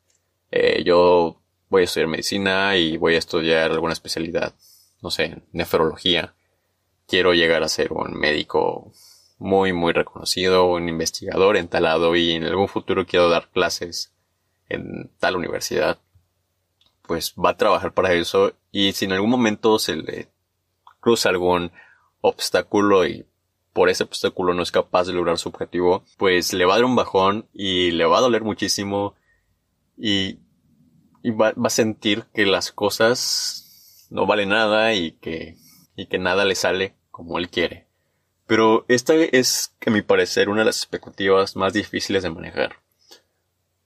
eh, 0.51 0.83
yo 0.83 1.41
voy 1.69 1.83
a 1.83 1.85
estudiar 1.85 2.07
medicina 2.07 2.75
y 2.77 2.97
voy 2.97 3.15
a 3.15 3.19
estudiar 3.19 3.71
alguna 3.71 3.93
especialidad, 3.93 4.53
no 5.01 5.11
sé, 5.11 5.41
nefrología. 5.51 6.33
Quiero 7.07 7.33
llegar 7.33 7.63
a 7.63 7.69
ser 7.69 7.93
un 7.93 8.13
médico 8.13 8.91
muy, 9.37 9.73
muy 9.73 9.91
reconocido, 9.93 10.65
un 10.65 10.87
investigador 10.87 11.57
en 11.57 11.67
tal 11.67 11.83
lado 11.83 12.15
y 12.15 12.31
en 12.31 12.43
algún 12.43 12.67
futuro 12.67 13.05
quiero 13.05 13.29
dar 13.29 13.49
clases 13.49 14.13
en 14.69 15.09
tal 15.19 15.35
universidad. 15.35 15.99
Pues 17.01 17.33
va 17.33 17.51
a 17.51 17.57
trabajar 17.57 17.93
para 17.93 18.13
eso 18.13 18.53
y 18.71 18.93
si 18.93 19.05
en 19.05 19.13
algún 19.13 19.29
momento 19.29 19.79
se 19.79 19.95
le 19.95 20.29
cruza 20.99 21.29
algún 21.29 21.71
obstáculo 22.21 23.05
y 23.05 23.25
por 23.73 23.89
ese 23.89 24.03
obstáculo 24.03 24.53
no 24.53 24.63
es 24.63 24.71
capaz 24.71 25.05
de 25.05 25.13
lograr 25.13 25.37
su 25.37 25.49
objetivo, 25.49 26.03
pues 26.17 26.53
le 26.53 26.65
va 26.65 26.73
a 26.73 26.77
dar 26.77 26.85
un 26.85 26.95
bajón 26.95 27.47
y 27.53 27.91
le 27.91 28.05
va 28.05 28.17
a 28.17 28.21
doler 28.21 28.43
muchísimo 28.43 29.15
y, 29.97 30.39
va, 31.25 31.53
a 31.63 31.69
sentir 31.69 32.25
que 32.33 32.45
las 32.45 32.71
cosas 32.71 34.07
no 34.09 34.25
valen 34.25 34.49
nada 34.49 34.93
y 34.93 35.13
que, 35.13 35.57
y 35.95 36.07
que 36.07 36.19
nada 36.19 36.45
le 36.45 36.55
sale 36.55 36.95
como 37.11 37.37
él 37.37 37.49
quiere. 37.49 37.87
Pero 38.47 38.83
esta 38.89 39.15
es, 39.15 39.73
a 39.85 39.89
mi 39.91 40.01
parecer, 40.01 40.49
una 40.49 40.61
de 40.61 40.65
las 40.65 40.77
expectativas 40.77 41.55
más 41.55 41.71
difíciles 41.71 42.23
de 42.23 42.31
manejar. 42.31 42.77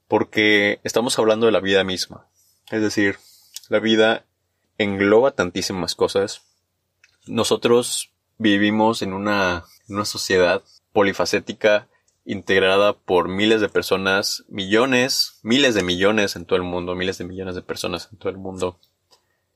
Porque 0.07 0.79
estamos 0.83 1.19
hablando 1.19 1.45
de 1.45 1.51
la 1.51 1.59
vida 1.59 1.83
misma. 1.83 2.27
Es 2.71 2.81
decir, 2.81 3.17
la 3.69 3.79
vida 3.79 4.25
engloba 4.79 5.31
tantísimas 5.31 5.93
cosas. 5.93 6.41
Nosotros 7.27 8.14
vivimos 8.37 9.01
en 9.01 9.13
una 9.13 9.65
una 9.87 10.05
sociedad 10.05 10.63
polifacética 10.93 11.87
integrada 12.25 12.93
por 12.93 13.27
miles 13.27 13.61
de 13.61 13.69
personas, 13.69 14.45
millones, 14.47 15.39
miles 15.43 15.75
de 15.75 15.83
millones 15.83 16.35
en 16.35 16.45
todo 16.45 16.57
el 16.57 16.63
mundo, 16.63 16.95
miles 16.95 17.17
de 17.17 17.25
millones 17.25 17.55
de 17.55 17.61
personas 17.61 18.09
en 18.11 18.17
todo 18.17 18.29
el 18.29 18.37
mundo. 18.37 18.79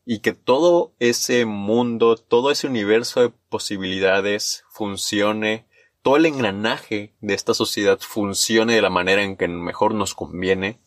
Y 0.06 0.20
que 0.20 0.34
todo 0.34 0.94
ese 1.00 1.46
mundo, 1.46 2.16
todo 2.16 2.52
ese 2.52 2.68
universo 2.68 3.22
de 3.22 3.30
posibilidades 3.50 4.64
funcione, 4.70 5.66
todo 6.02 6.18
el 6.18 6.26
engranaje 6.26 7.14
de 7.22 7.34
esta 7.34 7.54
sociedad 7.54 8.00
funcione 8.00 8.76
de 8.76 8.82
la 8.82 8.90
manera 8.90 9.24
en 9.24 9.36
que 9.36 9.48
mejor 9.48 9.94
nos 9.94 10.14
conviene, 10.14 10.80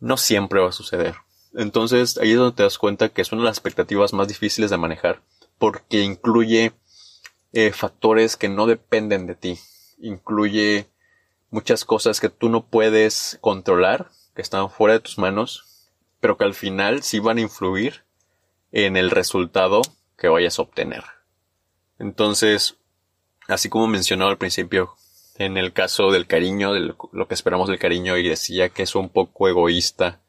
no 0.00 0.16
siempre 0.16 0.60
va 0.60 0.68
a 0.68 0.72
suceder. 0.72 1.16
Entonces 1.54 2.18
ahí 2.18 2.32
es 2.32 2.38
donde 2.38 2.56
te 2.56 2.62
das 2.62 2.78
cuenta 2.78 3.08
que 3.08 3.22
es 3.22 3.32
una 3.32 3.42
de 3.42 3.46
las 3.46 3.56
expectativas 3.56 4.12
más 4.12 4.28
difíciles 4.28 4.70
de 4.70 4.76
manejar, 4.76 5.22
porque 5.58 6.02
incluye 6.02 6.72
eh, 7.54 7.72
factores 7.72 8.36
que 8.36 8.48
no 8.48 8.66
dependen 8.66 9.26
de 9.26 9.36
ti. 9.36 9.58
Incluye 9.98 10.88
muchas 11.50 11.84
cosas 11.84 12.20
que 12.20 12.28
tú 12.28 12.48
no 12.48 12.66
puedes 12.66 13.38
controlar, 13.40 14.10
que 14.34 14.42
están 14.42 14.68
fuera 14.70 14.94
de 14.94 15.00
tus 15.00 15.18
manos, 15.18 15.88
pero 16.18 16.36
que 16.36 16.44
al 16.44 16.54
final 16.54 17.02
sí 17.04 17.20
van 17.20 17.38
a 17.38 17.42
influir 17.42 18.02
en 18.72 18.96
el 18.96 19.10
resultado 19.10 19.82
que 20.18 20.28
vayas 20.28 20.58
a 20.58 20.62
obtener. 20.62 21.04
Entonces, 22.00 22.76
así 23.46 23.68
como 23.68 23.86
mencionaba 23.86 24.32
al 24.32 24.38
principio, 24.38 24.96
en 25.36 25.56
el 25.56 25.72
caso 25.72 26.10
del 26.10 26.26
cariño, 26.26 26.72
de 26.72 26.94
lo 27.12 27.28
que 27.28 27.34
esperamos 27.34 27.68
del 27.68 27.78
cariño, 27.78 28.16
y 28.16 28.28
decía 28.28 28.68
que 28.68 28.82
es 28.82 28.96
un 28.96 29.08
poco 29.08 29.48
egoísta 29.48 30.20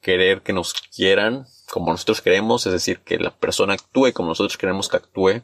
querer 0.00 0.42
que 0.42 0.52
nos 0.52 0.74
quieran 0.74 1.46
como 1.70 1.92
nosotros 1.92 2.22
queremos, 2.22 2.66
es 2.66 2.72
decir, 2.72 3.00
que 3.00 3.18
la 3.18 3.30
persona 3.30 3.74
actúe 3.74 4.12
como 4.12 4.30
nosotros 4.30 4.56
queremos 4.56 4.88
que 4.88 4.96
actúe, 4.96 5.42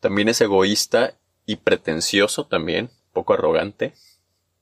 también 0.00 0.28
es 0.28 0.40
egoísta 0.40 1.14
y 1.46 1.56
pretencioso 1.56 2.46
también, 2.46 2.90
poco 3.12 3.34
arrogante, 3.34 3.94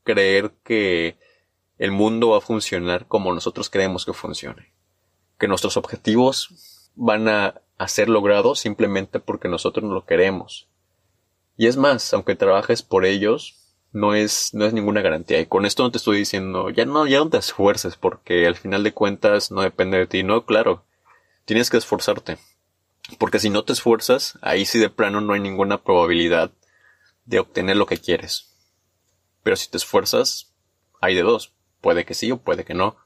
creer 0.04 0.52
que 0.62 1.16
el 1.78 1.90
mundo 1.90 2.30
va 2.30 2.38
a 2.38 2.42
funcionar 2.42 3.06
como 3.06 3.32
nosotros 3.32 3.70
creemos 3.70 4.04
que 4.04 4.12
funcione. 4.12 4.72
Que 5.38 5.48
nuestros 5.48 5.76
objetivos 5.76 6.90
van 6.94 7.28
a, 7.28 7.60
ser 7.86 8.08
logrados 8.08 8.60
simplemente 8.60 9.20
porque 9.20 9.48
nosotros 9.48 9.90
lo 9.90 10.06
queremos. 10.06 10.68
Y 11.56 11.66
es 11.66 11.76
más, 11.76 12.14
aunque 12.14 12.34
trabajes 12.34 12.82
por 12.82 13.04
ellos, 13.04 13.56
no 13.92 14.14
es, 14.14 14.54
no 14.54 14.64
es 14.64 14.72
ninguna 14.72 15.02
garantía. 15.02 15.40
Y 15.40 15.46
con 15.46 15.66
esto 15.66 15.82
no 15.82 15.90
te 15.90 15.98
estoy 15.98 16.18
diciendo, 16.18 16.70
ya 16.70 16.86
no, 16.86 17.06
ya 17.06 17.18
no 17.18 17.28
te 17.28 17.36
esfuerces 17.36 17.96
porque 17.96 18.46
al 18.46 18.56
final 18.56 18.82
de 18.84 18.94
cuentas 18.94 19.50
no 19.50 19.60
depende 19.60 19.98
de 19.98 20.06
ti. 20.06 20.22
No, 20.22 20.46
claro, 20.46 20.84
tienes 21.44 21.68
que 21.68 21.76
esforzarte. 21.76 22.38
Porque 23.18 23.38
si 23.38 23.50
no 23.50 23.64
te 23.64 23.73
esfuerzas, 23.73 24.38
ahí 24.40 24.64
sí 24.64 24.78
de 24.78 24.90
plano 24.90 25.20
no 25.20 25.34
hay 25.34 25.40
ninguna 25.40 25.82
probabilidad 25.82 26.52
de 27.26 27.38
obtener 27.38 27.76
lo 27.76 27.87
que 27.87 27.99
quieres. 27.99 28.50
Pero 29.42 29.56
si 29.56 29.70
te 29.70 29.76
esfuerzas, 29.76 30.52
hay 31.00 31.14
de 31.14 31.23
dos. 31.23 31.52
Puede 31.80 32.04
que 32.04 32.14
sí 32.14 32.30
o 32.30 32.38
puede 32.38 32.64
que 32.64 32.75
no. 32.75 32.96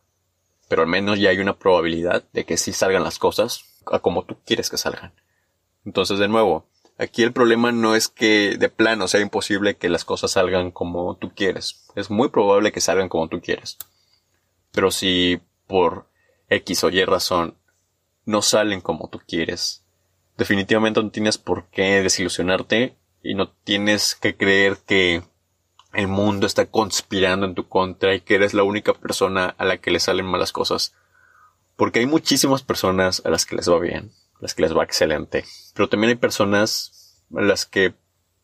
Pero 0.69 0.83
al 0.83 0.89
menos 0.89 1.19
ya 1.19 1.31
hay 1.31 1.39
una 1.39 1.59
probabilidad 1.59 2.25
de 2.33 2.45
que 2.45 2.57
sí 2.57 2.73
salgan 2.73 3.03
las 3.03 3.19
cosas 3.19 3.65
a 3.87 3.99
como 3.99 4.25
tú 4.25 4.37
quieres 4.45 4.71
que 4.71 4.77
salgan. 4.77 5.13
Entonces, 5.85 6.19
de 6.19 6.29
nuevo, 6.29 6.67
aquí 6.99 7.23
el 7.23 7.33
problema 7.33 7.73
no 7.73 7.95
es 7.97 8.09
que 8.09 8.57
de 8.59 8.69
plano 8.69 9.09
sea 9.09 9.21
imposible 9.21 9.77
que 9.77 9.89
las 9.89 10.05
cosas 10.05 10.33
salgan 10.33 10.71
como 10.71 11.17
tú 11.17 11.33
quieres. 11.35 11.87
Es 11.97 12.11
muy 12.11 12.29
probable 12.29 12.71
que 12.71 12.81
salgan 12.81 13.09
como 13.09 13.29
tú 13.29 13.41
quieres. 13.41 13.79
Pero 14.71 14.91
si 14.91 15.41
por 15.67 16.09
X 16.49 16.85
o 16.85 16.91
Y 16.91 17.05
razón 17.05 17.57
no 18.25 18.43
salen 18.43 18.81
como 18.81 19.09
tú 19.09 19.21
quieres, 19.27 19.85
definitivamente 20.39 21.03
no 21.03 21.11
tienes 21.11 21.37
por 21.37 21.67
qué 21.67 22.01
desilusionarte 22.01 22.97
y 23.23 23.35
no 23.35 23.51
tienes 23.51 24.15
que 24.15 24.37
creer 24.37 24.79
que 24.87 25.23
el 25.93 26.07
mundo 26.07 26.47
está 26.47 26.67
conspirando 26.67 27.45
en 27.45 27.57
tu 27.57 27.69
contra 27.69 28.15
y 28.15 28.21
que 28.21 28.37
eres 28.37 28.55
la 28.55 28.63
única 28.63 28.95
persona 28.95 29.55
a 29.59 29.65
la 29.65 29.79
que 29.79 29.91
le 29.91 29.99
salen 29.99 30.27
malas 30.27 30.53
cosas. 30.53 30.95
Porque 31.77 31.99
hay 31.99 32.07
muchísimas 32.07 32.63
personas 32.63 33.21
a 33.27 33.31
las 33.31 33.47
que 33.47 33.57
les 33.57 33.69
va 33.69 33.81
bien, 33.81 34.13
a 34.35 34.39
las 34.43 34.55
que 34.55 34.63
les 34.63 34.77
va 34.77 34.85
excelente. 34.85 35.45
Pero 35.75 35.89
también 35.89 36.11
hay 36.11 36.17
personas 36.17 37.21
a 37.37 37.43
las 37.43 37.67
que 37.67 37.95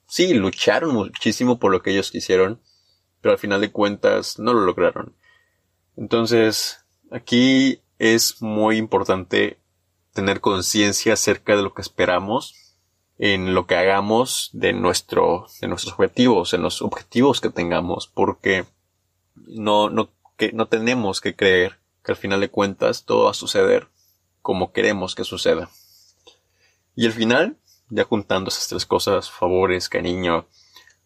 sí 0.08 0.34
lucharon 0.34 0.92
muchísimo 0.92 1.60
por 1.60 1.70
lo 1.70 1.82
que 1.82 1.92
ellos 1.92 2.10
quisieron, 2.10 2.60
pero 3.20 3.32
al 3.32 3.38
final 3.38 3.60
de 3.60 3.70
cuentas 3.70 4.40
no 4.40 4.52
lo 4.52 4.60
lograron. 4.60 5.14
Entonces, 5.96 6.84
aquí 7.12 7.82
es 8.00 8.42
muy 8.42 8.78
importante 8.78 9.58
tener 10.14 10.40
conciencia 10.40 11.12
acerca 11.12 11.56
de 11.56 11.62
lo 11.62 11.74
que 11.74 11.82
esperamos 11.82 12.54
en 13.18 13.54
lo 13.54 13.66
que 13.66 13.76
hagamos 13.76 14.50
de 14.52 14.72
nuestro, 14.72 15.46
de 15.60 15.68
nuestros 15.68 15.94
objetivos, 15.94 16.54
en 16.54 16.62
los 16.62 16.82
objetivos 16.82 17.40
que 17.40 17.50
tengamos, 17.50 18.08
porque 18.08 18.64
no, 19.34 19.90
no, 19.90 20.10
que 20.36 20.52
no 20.52 20.66
tenemos 20.66 21.20
que 21.20 21.36
creer 21.36 21.78
que 22.02 22.12
al 22.12 22.16
final 22.16 22.40
de 22.40 22.50
cuentas 22.50 23.04
todo 23.04 23.24
va 23.24 23.30
a 23.30 23.34
suceder 23.34 23.88
como 24.42 24.72
queremos 24.72 25.14
que 25.14 25.24
suceda. 25.24 25.70
Y 26.96 27.06
al 27.06 27.12
final, 27.12 27.56
ya 27.88 28.04
juntando 28.04 28.48
esas 28.48 28.68
tres 28.68 28.86
cosas, 28.86 29.30
favores, 29.30 29.88
cariño, 29.88 30.46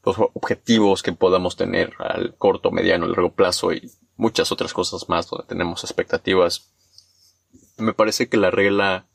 los 0.05 0.17
objetivos 0.19 1.03
que 1.03 1.13
podamos 1.13 1.57
tener 1.57 1.95
al 1.99 2.35
corto, 2.37 2.71
mediano, 2.71 3.07
largo 3.07 3.33
plazo 3.33 3.73
y 3.73 3.91
muchas 4.17 4.51
otras 4.51 4.73
cosas 4.73 5.09
más 5.09 5.29
donde 5.29 5.47
tenemos 5.47 5.85
expectativas, 5.85 6.73
me 7.79 7.93
parece 7.93 8.29
que 8.29 8.37
la 8.37 8.51
regla, 8.51 9.07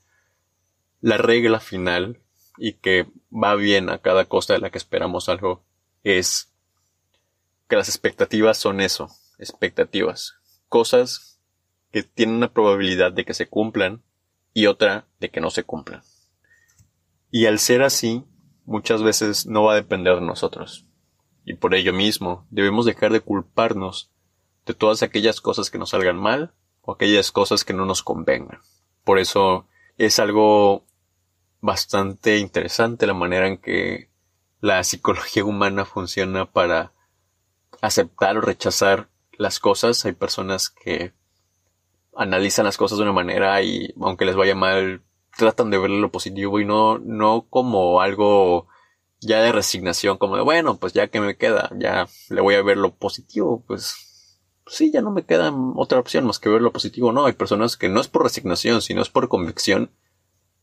la 1.01 1.17
regla 1.17 1.60
final 1.60 2.22
y 2.58 2.74
que 2.74 3.08
va 3.32 3.55
bien 3.55 3.89
a 3.89 4.00
cada 4.00 4.25
costa 4.25 4.53
de 4.53 4.60
la 4.60 4.70
que 4.70 4.77
esperamos 4.77 5.29
algo 5.29 5.63
es 6.03 6.53
que 7.67 7.75
las 7.75 7.89
expectativas 7.89 8.58
son 8.58 8.82
eso, 8.82 9.10
expectativas, 9.38 10.36
cosas 10.70 11.39
que 11.91 12.03
tienen 12.03 12.38
una 12.38 12.53
probabilidad 12.53 13.12
de 13.12 13.25
que 13.25 13.34
se 13.34 13.48
cumplan 13.48 14.01
y 14.53 14.67
otra 14.67 15.08
de 15.20 15.29
que 15.29 15.41
no 15.41 15.50
se 15.50 15.63
cumplan. 15.63 16.01
Y 17.32 17.46
al 17.46 17.60
ser 17.60 17.82
así, 17.82 18.24
muchas 18.65 19.01
veces 19.03 19.46
no 19.46 19.63
va 19.63 19.74
a 19.74 19.77
depender 19.77 20.15
de 20.15 20.22
nosotros. 20.22 20.86
Y 21.46 21.55
por 21.55 21.75
ello 21.75 21.93
mismo 21.93 22.48
debemos 22.50 22.86
dejar 22.86 23.12
de 23.12 23.22
culparnos 23.22 24.12
de 24.65 24.74
todas 24.74 25.03
aquellas 25.03 25.41
cosas 25.41 25.70
que 25.70 25.77
nos 25.77 25.89
salgan 25.89 26.17
mal 26.17 26.53
o 26.84 26.94
aquellas 26.94 27.32
cosas 27.32 27.63
que 27.66 27.74
no 27.74 27.86
nos 27.86 28.04
convengan. 28.04 28.60
Por 29.04 29.20
eso 29.20 29.68
es 29.98 30.20
algo 30.20 30.84
bastante 31.62 32.38
interesante 32.40 33.08
la 33.08 33.13
manera 33.13 33.48
en 33.48 33.58
que 33.58 34.10
la 34.60 34.84
psicología 34.84 35.44
humana 35.46 35.86
funciona 35.86 36.46
para 36.46 36.94
aceptar 37.82 38.38
o 38.38 38.42
rechazar 38.42 39.10
las 39.38 39.60
cosas. 39.60 40.06
Hay 40.06 40.13
personas 40.13 40.70
que 40.70 41.13
analizan 42.16 42.66
las 42.66 42.78
cosas 42.78 42.98
de 42.98 43.04
una 43.04 43.13
manera 43.13 43.62
y 43.62 43.94
aunque 44.00 44.25
les 44.25 44.36
vaya 44.36 44.56
mal, 44.56 45.02
tratan 45.38 45.70
de 45.70 45.78
ver 45.78 45.90
lo 45.90 46.12
positivo 46.12 46.60
y 46.60 46.66
no, 46.66 47.00
no 47.00 47.48
como 47.50 48.02
algo 48.02 48.68
ya 49.20 49.42
de 49.42 49.52
resignación, 49.52 50.18
como 50.18 50.36
de 50.36 50.44
bueno, 50.44 50.78
pues 50.78 50.94
ya 50.94 51.08
que 51.08 51.22
me 51.22 51.38
queda, 51.38 51.72
ya 51.78 52.08
le 52.30 52.42
voy 52.42 52.56
a 52.56 52.62
ver 52.62 52.78
lo 52.78 52.94
positivo, 52.94 53.63
pues 53.66 54.12
sí, 54.67 54.91
ya 54.91 55.01
no 55.01 55.12
me 55.12 55.25
queda 55.25 55.53
otra 55.75 56.00
opción 56.00 56.25
más 56.25 56.39
que 56.39 56.50
ver 56.50 56.62
lo 56.62 56.72
positivo. 56.72 57.12
No, 57.12 57.25
hay 57.25 57.34
personas 57.34 57.77
que 57.77 57.89
no 57.89 58.01
es 58.01 58.08
por 58.08 58.24
resignación, 58.24 58.82
sino 58.82 59.01
es 59.01 59.10
por 59.10 59.29
convicción. 59.29 59.91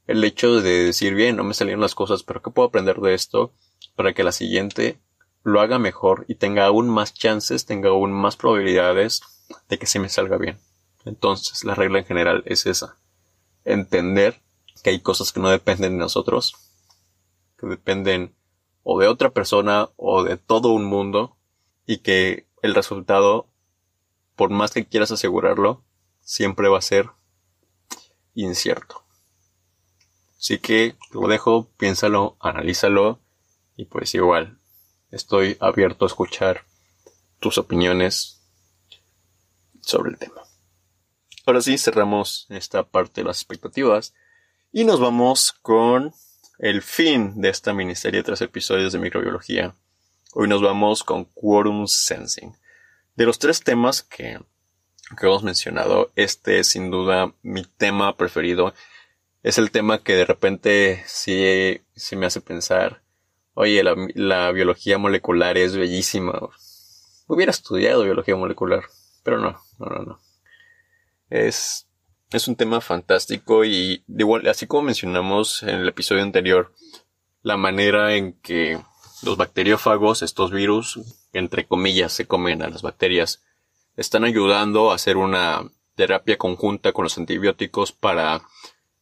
El 0.06 0.24
hecho 0.24 0.60
de 0.60 0.84
decir, 0.84 1.14
bien, 1.14 1.36
no 1.36 1.44
me 1.44 1.54
salieron 1.54 1.80
las 1.80 1.94
cosas, 1.94 2.22
pero 2.22 2.42
¿qué 2.42 2.50
puedo 2.50 2.68
aprender 2.68 3.00
de 3.00 3.14
esto 3.14 3.52
para 3.94 4.12
que 4.12 4.24
la 4.24 4.32
siguiente 4.32 4.98
lo 5.42 5.60
haga 5.60 5.78
mejor 5.78 6.24
y 6.28 6.34
tenga 6.34 6.66
aún 6.66 6.88
más 6.88 7.14
chances, 7.14 7.66
tenga 7.66 7.90
aún 7.90 8.12
más 8.12 8.36
probabilidades 8.36 9.22
de 9.68 9.78
que 9.78 9.86
se 9.86 9.98
me 9.98 10.08
salga 10.08 10.36
bien? 10.36 10.58
Entonces, 11.04 11.64
la 11.64 11.74
regla 11.74 12.00
en 12.00 12.04
general 12.04 12.42
es 12.46 12.66
esa. 12.66 12.96
Entender 13.64 14.40
que 14.82 14.90
hay 14.90 15.00
cosas 15.00 15.32
que 15.32 15.40
no 15.40 15.50
dependen 15.50 15.92
de 15.92 15.98
nosotros, 15.98 16.54
que 17.58 17.66
dependen 17.66 18.34
o 18.82 18.98
de 18.98 19.06
otra 19.06 19.30
persona 19.30 19.90
o 19.96 20.24
de 20.24 20.36
todo 20.36 20.70
un 20.70 20.84
mundo 20.84 21.36
y 21.86 21.98
que 21.98 22.46
el 22.62 22.74
resultado, 22.74 23.46
por 24.40 24.48
más 24.48 24.70
que 24.70 24.86
quieras 24.86 25.10
asegurarlo, 25.10 25.84
siempre 26.22 26.70
va 26.70 26.78
a 26.78 26.80
ser 26.80 27.10
incierto. 28.32 29.04
Así 30.38 30.58
que 30.58 30.96
lo 31.12 31.28
dejo, 31.28 31.68
piénsalo, 31.76 32.38
analízalo 32.40 33.20
y 33.76 33.84
pues 33.84 34.14
igual 34.14 34.58
estoy 35.10 35.58
abierto 35.60 36.06
a 36.06 36.08
escuchar 36.08 36.64
tus 37.38 37.58
opiniones 37.58 38.40
sobre 39.82 40.12
el 40.12 40.16
tema. 40.16 40.40
Ahora 41.44 41.60
sí, 41.60 41.76
cerramos 41.76 42.46
esta 42.48 42.88
parte 42.88 43.20
de 43.20 43.26
las 43.26 43.42
expectativas 43.42 44.14
y 44.72 44.84
nos 44.84 45.00
vamos 45.00 45.52
con 45.52 46.14
el 46.58 46.80
fin 46.80 47.42
de 47.42 47.50
esta 47.50 47.74
miniserie 47.74 48.20
de 48.20 48.24
tres 48.24 48.40
episodios 48.40 48.94
de 48.94 49.00
microbiología. 49.00 49.76
Hoy 50.32 50.48
nos 50.48 50.62
vamos 50.62 51.04
con 51.04 51.26
Quorum 51.26 51.86
Sensing. 51.86 52.56
De 53.20 53.26
los 53.26 53.38
tres 53.38 53.62
temas 53.62 54.02
que, 54.02 54.40
que 55.20 55.26
hemos 55.26 55.42
mencionado, 55.42 56.10
este 56.16 56.58
es 56.58 56.68
sin 56.68 56.90
duda 56.90 57.34
mi 57.42 57.64
tema 57.64 58.16
preferido. 58.16 58.72
Es 59.42 59.58
el 59.58 59.70
tema 59.70 60.02
que 60.02 60.14
de 60.14 60.24
repente 60.24 61.04
sí, 61.06 61.82
me 62.16 62.24
hace 62.24 62.40
pensar, 62.40 63.02
oye, 63.52 63.84
la, 63.84 63.94
la 64.14 64.50
biología 64.52 64.96
molecular 64.96 65.58
es 65.58 65.76
bellísima. 65.76 66.48
Hubiera 67.26 67.50
estudiado 67.50 68.04
biología 68.04 68.36
molecular, 68.36 68.84
pero 69.22 69.38
no, 69.38 69.60
no, 69.78 69.86
no, 69.86 70.02
no. 70.02 70.20
Es 71.28 71.88
es 72.32 72.48
un 72.48 72.56
tema 72.56 72.80
fantástico 72.80 73.66
y 73.66 74.02
igual, 74.08 74.48
así 74.48 74.66
como 74.66 74.84
mencionamos 74.84 75.62
en 75.62 75.80
el 75.80 75.88
episodio 75.88 76.22
anterior, 76.22 76.72
la 77.42 77.58
manera 77.58 78.14
en 78.14 78.32
que 78.40 78.80
los 79.22 79.36
bacteriófagos, 79.36 80.22
estos 80.22 80.52
virus, 80.52 81.19
entre 81.32 81.66
comillas, 81.66 82.12
se 82.12 82.26
comen 82.26 82.62
a 82.62 82.68
las 82.68 82.82
bacterias, 82.82 83.42
están 83.96 84.24
ayudando 84.24 84.90
a 84.90 84.94
hacer 84.94 85.16
una 85.16 85.70
terapia 85.94 86.38
conjunta 86.38 86.92
con 86.92 87.04
los 87.04 87.18
antibióticos 87.18 87.92
para 87.92 88.42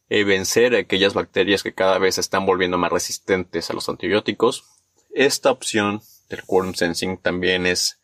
eh, 0.09 0.23
vencer 0.23 0.75
a 0.75 0.79
aquellas 0.79 1.13
bacterias 1.13 1.63
que 1.63 1.73
cada 1.73 1.97
vez 1.99 2.17
están 2.17 2.45
volviendo 2.45 2.77
más 2.77 2.91
resistentes 2.91 3.69
a 3.69 3.73
los 3.73 3.87
antibióticos. 3.89 4.65
Esta 5.11 5.51
opción 5.51 6.01
del 6.29 6.43
quorum 6.43 6.73
sensing 6.73 7.17
también 7.17 7.65
es 7.65 7.99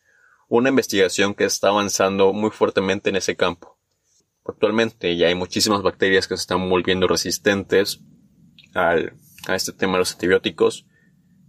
una 0.48 0.70
investigación 0.70 1.34
que 1.34 1.46
está 1.46 1.70
avanzando 1.70 2.34
muy 2.34 2.52
fuertemente 2.52 3.10
en 3.10 3.18
ese 3.18 3.36
campo 3.36 3.76
actualmente 4.46 5.18
ya 5.18 5.28
hay 5.28 5.36
muchísimas 5.36 5.82
bacterias 5.82 6.28
que 6.28 6.38
se 6.38 6.42
están 6.42 6.70
volviendo 6.70 7.08
resistentes 7.08 8.00
al, 8.74 9.14
a 9.48 9.56
este 9.56 9.74
tema 9.74 9.94
de 9.94 10.00
los 10.00 10.14
antibióticos 10.14 10.86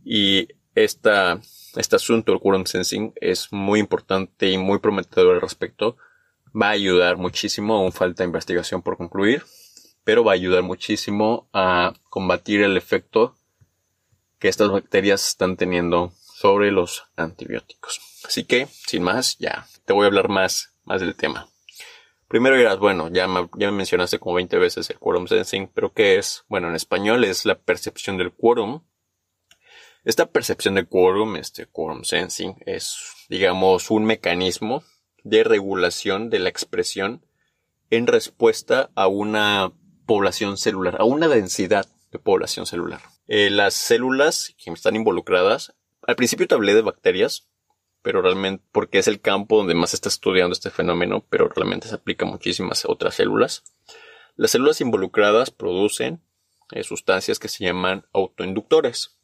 y 0.04 0.48
esta, 0.74 1.40
este 1.76 1.96
asunto 1.96 2.32
del 2.32 2.40
quorum 2.40 2.64
sensing 2.64 3.12
es 3.20 3.52
muy 3.52 3.80
importante 3.80 4.50
y 4.50 4.58
muy 4.58 4.78
prometedor 4.78 5.34
al 5.34 5.40
respecto. 5.40 5.96
Va 6.54 6.68
a 6.68 6.70
ayudar 6.70 7.16
muchísimo, 7.16 7.76
aún 7.76 7.92
falta 7.92 8.24
investigación 8.24 8.82
por 8.82 8.96
concluir, 8.96 9.44
pero 10.04 10.24
va 10.24 10.32
a 10.32 10.34
ayudar 10.34 10.62
muchísimo 10.62 11.48
a 11.52 11.92
combatir 12.08 12.62
el 12.62 12.76
efecto 12.76 13.36
que 14.38 14.48
estas 14.48 14.70
bacterias 14.70 15.28
están 15.28 15.56
teniendo 15.56 16.12
sobre 16.34 16.70
los 16.70 17.04
antibióticos. 17.16 18.00
Así 18.24 18.44
que, 18.44 18.66
sin 18.66 19.02
más, 19.02 19.38
ya 19.38 19.66
te 19.84 19.92
voy 19.92 20.04
a 20.04 20.06
hablar 20.08 20.28
más, 20.28 20.74
más 20.84 21.00
del 21.00 21.14
tema. 21.14 21.48
Primero 22.28 22.56
dirás, 22.56 22.78
bueno, 22.78 23.08
ya 23.08 23.28
me, 23.28 23.48
ya 23.56 23.70
me 23.70 23.76
mencionaste 23.76 24.18
como 24.18 24.34
20 24.34 24.58
veces 24.58 24.90
el 24.90 24.98
quorum 24.98 25.28
sensing, 25.28 25.70
pero 25.72 25.92
¿qué 25.92 26.16
es? 26.16 26.44
Bueno, 26.48 26.68
en 26.68 26.74
español 26.74 27.24
es 27.24 27.44
la 27.44 27.54
percepción 27.54 28.18
del 28.18 28.32
quórum. 28.32 28.82
Esta 30.06 30.26
percepción 30.26 30.76
del 30.76 30.86
quórum, 30.86 31.34
este 31.34 31.66
quorum 31.66 32.04
sensing, 32.04 32.54
es, 32.64 32.96
digamos, 33.28 33.90
un 33.90 34.04
mecanismo 34.04 34.84
de 35.24 35.42
regulación 35.42 36.30
de 36.30 36.38
la 36.38 36.48
expresión 36.48 37.26
en 37.90 38.06
respuesta 38.06 38.88
a 38.94 39.08
una 39.08 39.72
población 40.06 40.58
celular, 40.58 40.94
a 41.00 41.04
una 41.04 41.26
densidad 41.26 41.88
de 42.12 42.20
población 42.20 42.66
celular. 42.66 43.00
Eh, 43.26 43.50
las 43.50 43.74
células 43.74 44.54
que 44.62 44.70
están 44.70 44.94
involucradas, 44.94 45.74
al 46.02 46.14
principio 46.14 46.46
te 46.46 46.54
hablé 46.54 46.74
de 46.74 46.82
bacterias, 46.82 47.48
pero 48.02 48.22
realmente 48.22 48.64
porque 48.70 48.98
es 48.98 49.08
el 49.08 49.20
campo 49.20 49.56
donde 49.56 49.74
más 49.74 49.90
se 49.90 49.96
está 49.96 50.08
estudiando 50.08 50.52
este 50.52 50.70
fenómeno, 50.70 51.24
pero 51.28 51.48
realmente 51.48 51.88
se 51.88 51.96
aplica 51.96 52.24
a 52.24 52.30
muchísimas 52.30 52.84
otras 52.84 53.16
células. 53.16 53.64
Las 54.36 54.52
células 54.52 54.80
involucradas 54.80 55.50
producen 55.50 56.22
eh, 56.70 56.84
sustancias 56.84 57.40
que 57.40 57.48
se 57.48 57.64
llaman 57.64 58.06
autoinductores. 58.12 59.15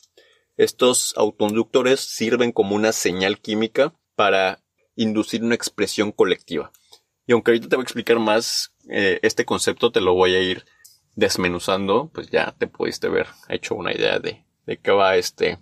Estos 0.56 1.14
autoinductores 1.16 2.00
sirven 2.00 2.52
como 2.52 2.74
una 2.74 2.92
señal 2.92 3.40
química 3.40 3.94
para 4.14 4.62
inducir 4.96 5.42
una 5.42 5.54
expresión 5.54 6.12
colectiva. 6.12 6.72
Y 7.26 7.32
aunque 7.32 7.52
ahorita 7.52 7.68
te 7.68 7.76
voy 7.76 7.82
a 7.82 7.84
explicar 7.84 8.18
más 8.18 8.74
eh, 8.88 9.18
este 9.22 9.44
concepto, 9.44 9.92
te 9.92 10.00
lo 10.00 10.14
voy 10.14 10.34
a 10.34 10.40
ir 10.40 10.64
desmenuzando, 11.14 12.10
pues 12.12 12.30
ya 12.30 12.54
te 12.58 12.66
pudiste 12.66 13.08
ver 13.08 13.28
hecho 13.48 13.74
una 13.74 13.92
idea 13.92 14.18
de, 14.18 14.44
de 14.66 14.78
qué 14.78 14.90
va 14.90 15.16
este, 15.16 15.58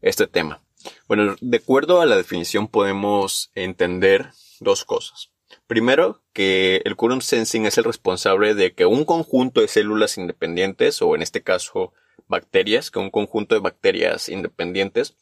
este 0.00 0.26
tema. 0.26 0.62
Bueno, 1.06 1.36
de 1.40 1.56
acuerdo 1.56 2.00
a 2.00 2.06
la 2.06 2.16
definición 2.16 2.68
podemos 2.68 3.50
entender 3.54 4.30
dos 4.60 4.84
cosas. 4.84 5.30
Primero, 5.66 6.22
que 6.32 6.82
el 6.84 6.96
quorum 6.96 7.20
sensing 7.20 7.66
es 7.66 7.78
el 7.78 7.84
responsable 7.84 8.54
de 8.54 8.74
que 8.74 8.86
un 8.86 9.04
conjunto 9.04 9.60
de 9.60 9.68
células 9.68 10.18
independientes, 10.18 11.00
o 11.02 11.14
en 11.14 11.22
este 11.22 11.42
caso 11.42 11.92
bacterias, 12.28 12.90
que 12.90 12.98
un 12.98 13.10
conjunto 13.10 13.54
de 13.54 13.60
bacterias 13.60 14.28
independientes, 14.28 15.16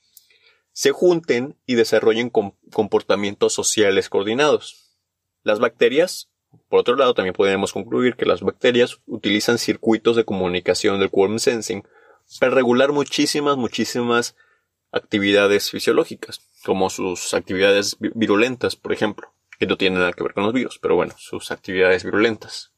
se 0.72 0.92
junten 0.92 1.56
y 1.66 1.74
desarrollen 1.74 2.30
comportamientos 2.30 3.52
sociales 3.52 4.08
coordinados. 4.08 4.96
Las 5.42 5.58
bacterias, 5.58 6.30
por 6.68 6.80
otro 6.80 6.96
lado, 6.96 7.14
también 7.14 7.34
podemos 7.34 7.72
concluir 7.72 8.14
que 8.16 8.26
las 8.26 8.40
bacterias 8.40 9.00
utilizan 9.06 9.58
circuitos 9.58 10.16
de 10.16 10.24
comunicación 10.24 11.00
del 11.00 11.10
quorum 11.10 11.38
sensing 11.38 11.84
para 12.38 12.54
regular 12.54 12.92
muchísimas, 12.92 13.56
muchísimas 13.56 14.36
actividades 14.92 15.70
fisiológicas, 15.70 16.40
como 16.64 16.90
sus 16.90 17.34
actividades 17.34 17.96
virulentas, 17.98 18.76
por 18.76 18.92
ejemplo, 18.92 19.32
que 19.58 19.66
no 19.66 19.76
tienen 19.76 19.98
nada 19.98 20.12
que 20.12 20.22
ver 20.22 20.34
con 20.34 20.44
los 20.44 20.52
virus, 20.52 20.78
pero 20.78 20.94
bueno, 20.94 21.14
sus 21.18 21.50
actividades 21.50 22.04
virulentas. 22.04 22.72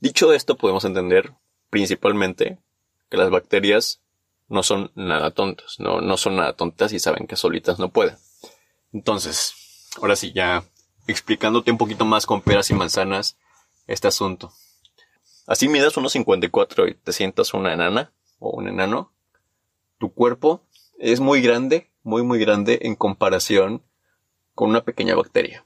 Dicho 0.00 0.32
esto, 0.32 0.56
podemos 0.56 0.84
entender 0.84 1.32
principalmente 1.70 2.58
que 3.08 3.16
las 3.16 3.30
bacterias 3.30 4.00
no 4.48 4.62
son 4.62 4.90
nada 4.94 5.30
tontas, 5.30 5.78
no, 5.78 6.00
no 6.00 6.16
son 6.16 6.36
nada 6.36 6.54
tontas 6.54 6.92
y 6.92 6.98
saben 6.98 7.26
que 7.26 7.36
solitas 7.36 7.78
no 7.78 7.90
pueden. 7.90 8.16
Entonces, 8.92 9.54
ahora 10.00 10.16
sí, 10.16 10.32
ya 10.32 10.64
explicándote 11.06 11.70
un 11.70 11.78
poquito 11.78 12.04
más 12.04 12.26
con 12.26 12.42
peras 12.42 12.70
y 12.70 12.74
manzanas 12.74 13.36
este 13.86 14.08
asunto. 14.08 14.52
Así 15.46 15.68
midas 15.68 15.96
unos 15.96 16.12
54 16.12 16.88
y 16.88 16.94
te 16.94 17.12
sientas 17.12 17.54
una 17.54 17.72
enana 17.72 18.12
o 18.38 18.50
un 18.50 18.68
enano, 18.68 19.12
tu 19.98 20.12
cuerpo 20.12 20.62
es 20.98 21.20
muy 21.20 21.40
grande, 21.40 21.90
muy 22.02 22.22
muy 22.22 22.38
grande 22.38 22.80
en 22.82 22.94
comparación 22.94 23.82
con 24.54 24.70
una 24.70 24.84
pequeña 24.84 25.14
bacteria. 25.14 25.64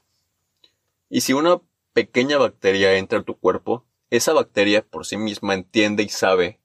Y 1.09 1.21
si 1.21 1.33
una 1.33 1.61
pequeña 1.93 2.37
bacteria 2.37 2.95
entra 2.95 3.19
a 3.19 3.23
tu 3.23 3.37
cuerpo, 3.37 3.85
esa 4.09 4.33
bacteria 4.33 4.85
por 4.85 5.05
sí 5.05 5.17
misma 5.17 5.53
entiende 5.53 6.03
y 6.03 6.09
sabe 6.09 6.59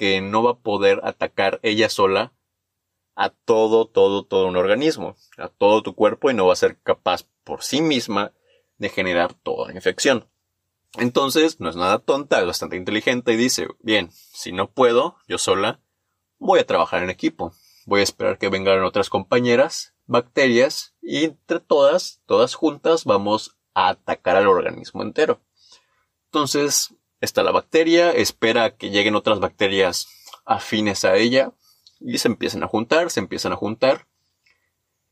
que 0.00 0.22
no 0.22 0.42
va 0.42 0.52
a 0.52 0.58
poder 0.58 1.02
atacar 1.04 1.60
ella 1.62 1.90
sola 1.90 2.32
a 3.16 3.28
todo, 3.28 3.86
todo, 3.86 4.24
todo 4.24 4.46
un 4.46 4.56
organismo, 4.56 5.14
a 5.36 5.48
todo 5.48 5.82
tu 5.82 5.94
cuerpo 5.94 6.30
y 6.30 6.34
no 6.34 6.46
va 6.46 6.54
a 6.54 6.56
ser 6.56 6.78
capaz 6.80 7.26
por 7.44 7.62
sí 7.62 7.82
misma 7.82 8.32
de 8.78 8.88
generar 8.88 9.34
toda 9.34 9.68
la 9.68 9.74
infección. 9.74 10.26
Entonces, 10.96 11.60
no 11.60 11.68
es 11.68 11.76
nada 11.76 11.98
tonta, 11.98 12.40
es 12.40 12.46
bastante 12.46 12.76
inteligente 12.76 13.34
y 13.34 13.36
dice, 13.36 13.68
bien, 13.80 14.08
si 14.10 14.52
no 14.52 14.70
puedo, 14.70 15.18
yo 15.28 15.36
sola, 15.36 15.82
voy 16.38 16.60
a 16.60 16.66
trabajar 16.66 17.02
en 17.02 17.10
equipo. 17.10 17.52
Voy 17.84 18.00
a 18.00 18.04
esperar 18.04 18.38
que 18.38 18.48
vengan 18.48 18.82
otras 18.82 19.10
compañeras, 19.10 19.92
bacterias, 20.06 20.94
y 21.02 21.24
entre 21.24 21.60
todas, 21.60 22.22
todas 22.24 22.54
juntas, 22.54 23.04
vamos 23.04 23.58
a 23.74 23.90
atacar 23.90 24.36
al 24.36 24.48
organismo 24.48 25.02
entero. 25.02 25.42
Entonces, 26.28 26.94
está 27.20 27.42
la 27.42 27.52
bacteria, 27.52 28.10
espera 28.12 28.76
que 28.76 28.90
lleguen 28.90 29.14
otras 29.14 29.40
bacterias 29.40 30.08
afines 30.44 31.04
a 31.04 31.16
ella, 31.16 31.52
y 32.00 32.18
se 32.18 32.28
empiezan 32.28 32.62
a 32.62 32.68
juntar, 32.68 33.10
se 33.10 33.20
empiezan 33.20 33.52
a 33.52 33.56
juntar, 33.56 34.06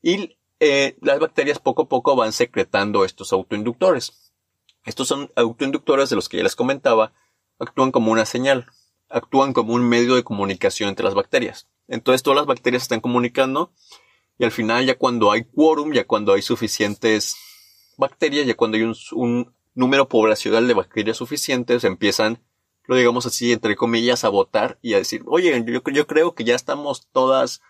y 0.02 0.38
eh, 0.60 0.96
las 1.00 1.18
bacterias 1.20 1.58
poco 1.58 1.82
a 1.82 1.88
poco 1.88 2.16
van 2.16 2.32
secretando 2.32 3.04
estos 3.04 3.32
autoinductores. 3.32 4.32
Estos 4.84 5.08
son 5.08 5.30
autoinductores 5.36 6.08
de 6.10 6.16
los 6.16 6.28
que 6.28 6.38
ya 6.38 6.42
les 6.42 6.56
comentaba, 6.56 7.12
actúan 7.58 7.92
como 7.92 8.10
una 8.10 8.24
señal, 8.24 8.66
actúan 9.08 9.52
como 9.52 9.74
un 9.74 9.88
medio 9.88 10.14
de 10.14 10.24
comunicación 10.24 10.88
entre 10.88 11.04
las 11.04 11.14
bacterias. 11.14 11.68
Entonces 11.88 12.22
todas 12.22 12.36
las 12.36 12.46
bacterias 12.46 12.82
están 12.82 13.00
comunicando 13.00 13.72
y 14.38 14.44
al 14.44 14.50
final 14.50 14.86
ya 14.86 14.96
cuando 14.96 15.30
hay 15.30 15.44
quórum, 15.44 15.92
ya 15.92 16.06
cuando 16.06 16.32
hay 16.32 16.42
suficientes 16.42 17.36
bacterias, 17.96 18.46
ya 18.46 18.54
cuando 18.54 18.76
hay 18.76 18.92
un, 19.12 19.54
número 19.78 20.08
poblacional 20.08 20.66
de 20.66 20.74
bacterias 20.74 21.18
suficientes 21.18 21.84
empiezan, 21.84 22.42
lo 22.86 22.96
digamos 22.96 23.26
así, 23.26 23.52
entre 23.52 23.76
comillas, 23.76 24.24
a 24.24 24.28
votar 24.28 24.76
y 24.82 24.94
a 24.94 24.98
decir, 24.98 25.22
oye, 25.26 25.64
yo, 25.64 25.80
yo 25.92 26.06
creo 26.08 26.34
que 26.34 26.42
ya 26.42 26.56
estamos 26.56 27.06
todas, 27.12 27.62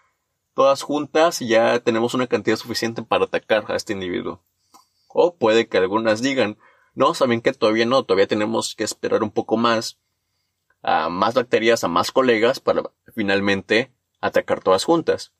todas 0.54 0.80
juntas 0.80 1.42
y 1.42 1.48
ya 1.48 1.80
tenemos 1.80 2.14
una 2.14 2.26
cantidad 2.26 2.56
suficiente 2.56 3.02
para 3.02 3.26
atacar 3.26 3.70
a 3.70 3.76
este 3.76 3.92
individuo. 3.92 4.42
O 5.08 5.34
puede 5.36 5.68
que 5.68 5.76
algunas 5.76 6.22
digan, 6.22 6.56
no, 6.94 7.12
saben 7.12 7.42
que 7.42 7.52
todavía 7.52 7.84
no, 7.84 8.02
todavía 8.04 8.26
tenemos 8.26 8.74
que 8.74 8.84
esperar 8.84 9.22
un 9.22 9.30
poco 9.30 9.58
más 9.58 9.98
a 10.82 11.10
más 11.10 11.34
bacterias, 11.34 11.84
a 11.84 11.88
más 11.88 12.10
colegas 12.10 12.58
para 12.58 12.84
finalmente 13.14 13.92
atacar 14.22 14.62
todas 14.62 14.84
juntas. 14.84 15.34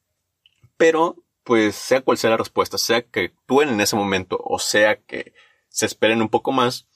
Pero, 0.76 1.16
pues, 1.44 1.76
sea 1.76 2.02
cual 2.02 2.18
sea 2.18 2.28
la 2.30 2.36
respuesta, 2.36 2.76
sea 2.76 3.00
que 3.00 3.32
actúen 3.32 3.70
en 3.70 3.80
ese 3.80 3.96
momento 3.96 4.38
o 4.44 4.58
sea 4.58 4.96
que 4.96 5.32
se 5.68 5.86
esperen 5.86 6.22
un 6.22 6.28
poco 6.28 6.52
más, 6.52 6.86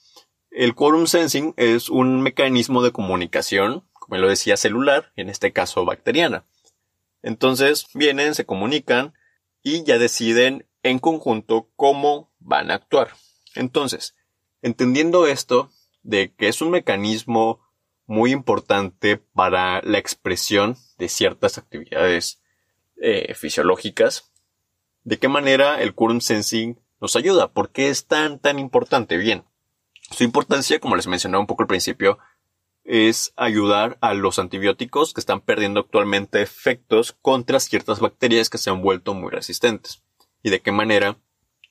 el 0.51 0.75
quorum 0.75 1.07
sensing 1.07 1.53
es 1.57 1.89
un 1.89 2.21
mecanismo 2.21 2.83
de 2.83 2.91
comunicación, 2.91 3.83
como 3.93 4.17
lo 4.17 4.29
decía, 4.29 4.57
celular, 4.57 5.11
en 5.15 5.29
este 5.29 5.51
caso 5.51 5.85
bacteriana. 5.85 6.45
Entonces, 7.23 7.87
vienen, 7.93 8.35
se 8.35 8.45
comunican 8.45 9.13
y 9.63 9.83
ya 9.83 9.97
deciden 9.97 10.67
en 10.83 10.99
conjunto 10.99 11.69
cómo 11.75 12.31
van 12.39 12.69
a 12.69 12.75
actuar. 12.75 13.13
Entonces, 13.55 14.15
entendiendo 14.61 15.25
esto, 15.25 15.71
de 16.03 16.33
que 16.33 16.49
es 16.49 16.61
un 16.61 16.71
mecanismo 16.71 17.61
muy 18.05 18.31
importante 18.31 19.17
para 19.17 19.81
la 19.81 19.97
expresión 19.97 20.77
de 20.97 21.09
ciertas 21.09 21.57
actividades 21.57 22.41
eh, 23.01 23.33
fisiológicas. 23.33 24.31
¿De 25.03 25.17
qué 25.17 25.27
manera 25.27 25.81
el 25.81 25.95
quorum 25.95 26.21
sensing 26.21 26.79
nos 27.03 27.17
ayuda? 27.17 27.51
¿Por 27.51 27.69
qué 27.69 27.89
es 27.89 28.07
tan, 28.07 28.39
tan 28.39 28.59
importante? 28.59 29.17
Bien, 29.17 29.43
su 30.09 30.23
importancia, 30.23 30.79
como 30.79 30.95
les 30.95 31.05
mencionaba 31.05 31.41
un 31.41 31.47
poco 31.47 31.63
al 31.63 31.67
principio, 31.67 32.17
es 32.85 33.33
ayudar 33.35 33.97
a 33.99 34.13
los 34.13 34.39
antibióticos 34.39 35.13
que 35.13 35.19
están 35.19 35.41
perdiendo 35.41 35.81
actualmente 35.81 36.41
efectos 36.41 37.13
contra 37.21 37.59
ciertas 37.59 37.99
bacterias 37.99 38.49
que 38.49 38.57
se 38.57 38.69
han 38.69 38.81
vuelto 38.81 39.13
muy 39.13 39.31
resistentes. 39.31 40.01
¿Y 40.43 40.49
de 40.49 40.61
qué 40.61 40.71
manera? 40.71 41.17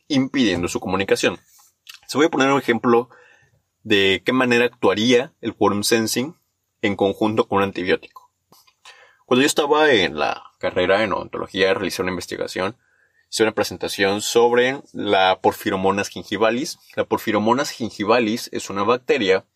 Impidiendo 0.07 0.69
su 0.69 0.81
comunicación. 0.81 1.39
Se 2.07 2.19
voy 2.19 2.27
a 2.27 2.31
poner 2.31 2.53
un 2.53 2.61
ejemplo 2.61 3.09
de 3.85 4.21
qué 4.27 4.35
manera 4.35 4.67
actuaría 4.67 5.33
el 5.41 5.55
quorum 5.55 5.83
sensing 5.83 6.37
en 6.83 6.95
conjunto 6.95 7.49
con 7.49 7.59
un 7.59 7.65
antibiótico. 7.65 8.31
Cuando 9.25 9.41
yo 9.41 9.47
estaba 9.47 9.91
en 9.93 10.19
la 10.19 10.43
carrera 10.59 11.03
en 11.05 11.15
odontología, 11.15 11.73
realicé 11.73 12.03
una 12.03 12.11
investigación, 12.11 12.77
hice 13.33 13.45
una 13.45 13.53
presentación 13.53 14.21
sobre 14.21 14.83
la 14.93 15.41
Porphyromonas 15.41 16.11
gingivalis. 16.11 16.79
La 16.97 17.05
Porphyromonas 17.05 17.71
gingivalis 17.71 18.51
es 18.53 18.69
una 18.69 18.83
bacteria 18.83 19.47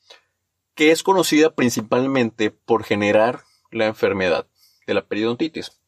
que 0.74 0.92
es 0.92 1.02
conocida 1.02 1.54
principalmente 1.54 2.50
por 2.50 2.84
generar 2.84 3.42
la 3.70 3.84
enfermedad 3.84 4.46
de 4.86 4.94
la 4.94 5.06
periodontitis. 5.06 5.78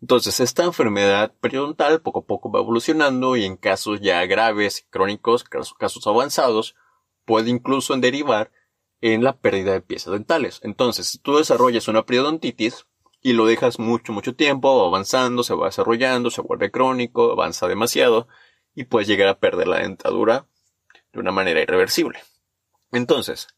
Entonces, 0.00 0.40
esta 0.40 0.64
enfermedad 0.64 1.34
periodontal 1.40 2.00
poco 2.00 2.20
a 2.20 2.24
poco 2.24 2.50
va 2.50 2.60
evolucionando 2.60 3.36
y 3.36 3.44
en 3.44 3.58
casos 3.58 4.00
ya 4.00 4.24
graves, 4.24 4.86
crónicos, 4.88 5.44
casos 5.44 6.06
avanzados, 6.06 6.74
puede 7.26 7.50
incluso 7.50 7.94
derivar 7.96 8.50
en 9.02 9.22
la 9.22 9.36
pérdida 9.36 9.72
de 9.72 9.82
piezas 9.82 10.14
dentales. 10.14 10.60
Entonces, 10.62 11.08
si 11.08 11.18
tú 11.18 11.36
desarrollas 11.36 11.88
una 11.88 12.06
periodontitis 12.06 12.86
y 13.26 13.32
lo 13.32 13.44
dejas 13.44 13.80
mucho, 13.80 14.12
mucho 14.12 14.36
tiempo, 14.36 14.80
va 14.80 14.86
avanzando, 14.86 15.42
se 15.42 15.52
va 15.52 15.66
desarrollando, 15.66 16.30
se 16.30 16.42
vuelve 16.42 16.70
crónico, 16.70 17.32
avanza 17.32 17.66
demasiado 17.66 18.28
y 18.72 18.84
puedes 18.84 19.08
llegar 19.08 19.26
a 19.26 19.40
perder 19.40 19.66
la 19.66 19.80
dentadura 19.80 20.46
de 21.12 21.18
una 21.18 21.32
manera 21.32 21.60
irreversible. 21.60 22.20
Entonces, 22.92 23.48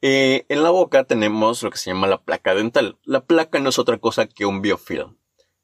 eh, 0.00 0.46
en 0.48 0.62
la 0.62 0.70
boca 0.70 1.02
tenemos 1.02 1.64
lo 1.64 1.72
que 1.72 1.78
se 1.78 1.90
llama 1.90 2.06
la 2.06 2.22
placa 2.22 2.54
dental. 2.54 2.96
La 3.02 3.24
placa 3.24 3.58
no 3.58 3.70
es 3.70 3.80
otra 3.80 3.98
cosa 3.98 4.28
que 4.28 4.46
un 4.46 4.62
biofilm. 4.62 5.18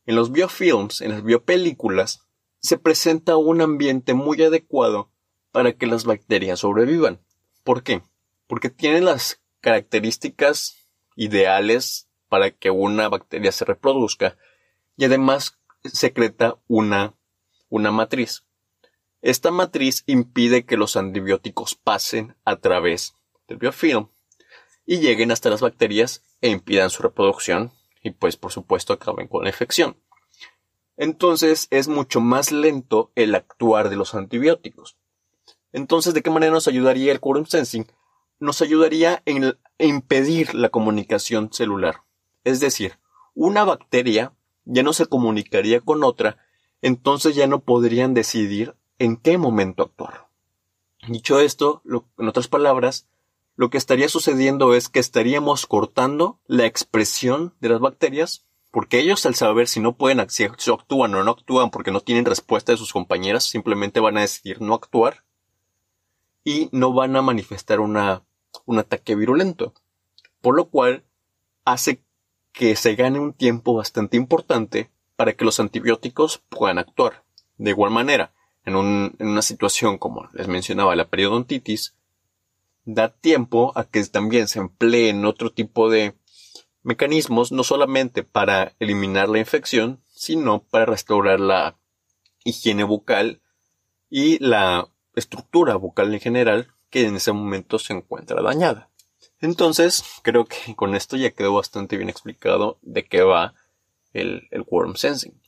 En 0.07 0.17
los 0.17 0.33
biofilms, 0.33 1.01
en 1.01 1.13
las 1.13 1.23
biopelículas, 1.23 2.27
se 2.59 2.79
presenta 2.79 3.37
un 3.37 3.61
ambiente 3.61 4.13
muy 4.13 4.43
adecuado 4.43 5.13
para 5.53 5.75
que 5.75 5.87
las 5.87 6.03
bacterias 6.05 6.59
sobrevivan. 6.59 7.21
¿Por 7.63 7.85
qué? 7.85 8.03
Porque 8.49 8.71
tienen 8.71 9.05
las 9.05 9.41
características 9.61 10.89
ideales 11.15 12.10
para 12.31 12.51
que 12.51 12.71
una 12.71 13.11
bacteria 13.11 13.53
se 13.53 13.67
reproduzca 13.67 14.39
y 14.97 15.05
además 15.05 15.59
secreta 15.85 16.57
una, 16.69 17.13
una 17.69 17.91
matriz. 17.91 18.45
Esta 19.21 19.51
matriz 19.51 20.05
impide 20.07 20.65
que 20.65 20.79
los 20.79 20.97
antibióticos 20.97 21.75
pasen 21.75 22.37
a 22.47 22.57
través 22.57 23.17
del 23.47 23.59
biofilm 23.59 24.09
y 24.87 25.01
lleguen 25.01 25.31
hasta 25.31 25.51
las 25.51 25.61
bacterias 25.61 26.23
e 26.41 26.49
impidan 26.49 26.89
su 26.89 27.03
reproducción 27.03 27.73
y 28.03 28.13
pues 28.13 28.37
por 28.37 28.53
supuesto 28.53 28.95
acaben 28.95 29.29
con 29.29 29.43
la 29.45 29.51
infección. 29.51 29.97
Entonces 30.97 31.67
es 31.71 31.89
mucho 31.89 32.21
más 32.21 32.53
lento 32.53 33.11
el 33.15 33.35
actuar 33.35 33.91
de 33.91 33.97
los 33.97 34.15
antibióticos. 34.15 34.97
Entonces, 35.73 36.15
¿de 36.15 36.23
qué 36.23 36.31
manera 36.31 36.53
nos 36.53 36.69
ayudaría 36.69 37.13
el 37.13 37.21
quorum 37.21 37.47
sensing? 37.47 37.87
Nos 38.39 38.63
ayudaría 38.63 39.23
en 39.25 39.57
impedir 39.79 40.55
la 40.55 40.69
comunicación 40.71 41.53
celular. 41.53 42.03
Es 42.45 42.61
decir, 42.61 42.99
una 43.35 43.65
bacteria 43.65 44.33
ya 44.65 44.83
no 44.83 44.93
se 44.93 45.07
comunicaría 45.07 45.81
con 45.81 46.05
otra, 46.05 46.39
entonces 46.83 47.35
ya 47.35 47.47
no 47.47 47.61
podrían 47.61 48.15
decidir 48.15 48.75
en 48.99 49.17
qué 49.17 49.39
momento 49.39 49.83
actuar. 49.83 50.29
Dicho 51.09 51.41
esto, 51.41 51.83
en 52.19 52.29
otras 52.29 52.49
palabras, 52.49 53.09
lo 53.57 53.71
que 53.71 53.79
estaría 53.79 54.09
sucediendo 54.09 54.75
es 54.75 54.89
que 54.89 55.01
estaríamos 55.01 55.67
cortando 55.67 56.39
la 56.47 56.67
expresión 56.67 57.55
de 57.61 57.71
las 57.71 57.81
bacterias, 57.81 58.47
porque 58.71 59.01
ellos 59.01 59.27
al 59.27 59.35
saber 59.35 59.69
si 59.69 59.81
no 59.81 59.97
pueden, 59.97 60.25
si 60.31 60.45
actúan 60.45 61.15
o 61.15 61.25
no 61.25 61.31
actúan 61.33 61.71
porque 61.71 61.91
no 61.91 62.01
tienen 62.01 62.25
respuesta 62.25 62.73
de 62.73 62.79
sus 62.79 62.93
compañeras, 62.93 63.45
simplemente 63.45 64.01
van 64.01 64.17
a 64.17 64.23
decidir 64.23 64.61
no 64.61 64.75
actuar 64.75 65.25
y 66.45 66.69
no 66.73 66.93
van 66.93 67.17
a 67.17 67.23
manifestar 67.23 67.81
una, 67.81 68.23
un 68.65 68.79
ataque 68.79 69.15
virulento. 69.15 69.75
Por 70.41 70.55
lo 70.57 70.67
cual 70.67 71.05
hace 71.65 72.03
que 72.53 72.77
se 72.77 72.95
gane 72.95 73.21
un 73.21 73.33
tiempo 73.33 73.75
bastante 73.75 74.17
importante 74.17 74.91
para 75.17 75.35
que 75.35 75.45
los 75.45 75.61
antibióticos 75.61 76.39
puedan 76.49 76.79
actuar. 76.79 77.25
De 77.57 77.71
igual 77.71 77.91
manera, 77.91 78.33
en, 78.65 78.77
un, 78.77 79.15
en 79.19 79.29
una 79.29 79.43
situación 79.43 79.99
como 79.99 80.29
les 80.33 80.49
mencionaba 80.49 80.97
la 80.97 81.09
periodontitis, 81.09 81.95
da 82.85 83.09
tiempo 83.09 83.73
a 83.77 83.85
que 83.85 84.03
también 84.05 84.49
se 84.49 84.59
empleen 84.59 85.25
otro 85.25 85.53
tipo 85.53 85.91
de 85.91 86.15
mecanismos, 86.83 87.53
no 87.53 87.65
solamente 87.65 88.23
para 88.23 88.75
eliminar 88.79 89.29
la 89.29 89.39
infección, 89.39 90.03
sino 90.09 90.63
para 90.63 90.87
restaurar 90.87 91.41
la 91.41 91.79
higiene 92.45 92.85
bucal 92.85 93.43
y 94.09 94.39
la 94.45 94.89
estructura 95.15 95.77
bucal 95.77 96.13
en 96.15 96.21
general 96.21 96.69
que 96.89 97.07
en 97.07 97.17
ese 97.17 97.33
momento 97.33 97.79
se 97.79 97.93
encuentra 97.93 98.43
dañada. 98.43 98.90
Entonces, 99.41 100.05
creo 100.23 100.45
que 100.45 100.77
con 100.77 100.95
esto 100.95 101.17
ya 101.17 101.31
quedó 101.31 101.55
bastante 101.55 101.97
bien 101.97 102.11
explicado 102.11 102.79
de 102.83 103.07
qué 103.07 103.23
va 103.23 103.55
el, 104.13 104.49
el 104.51 104.65
worm 104.67 104.97
sensing. 104.97 105.41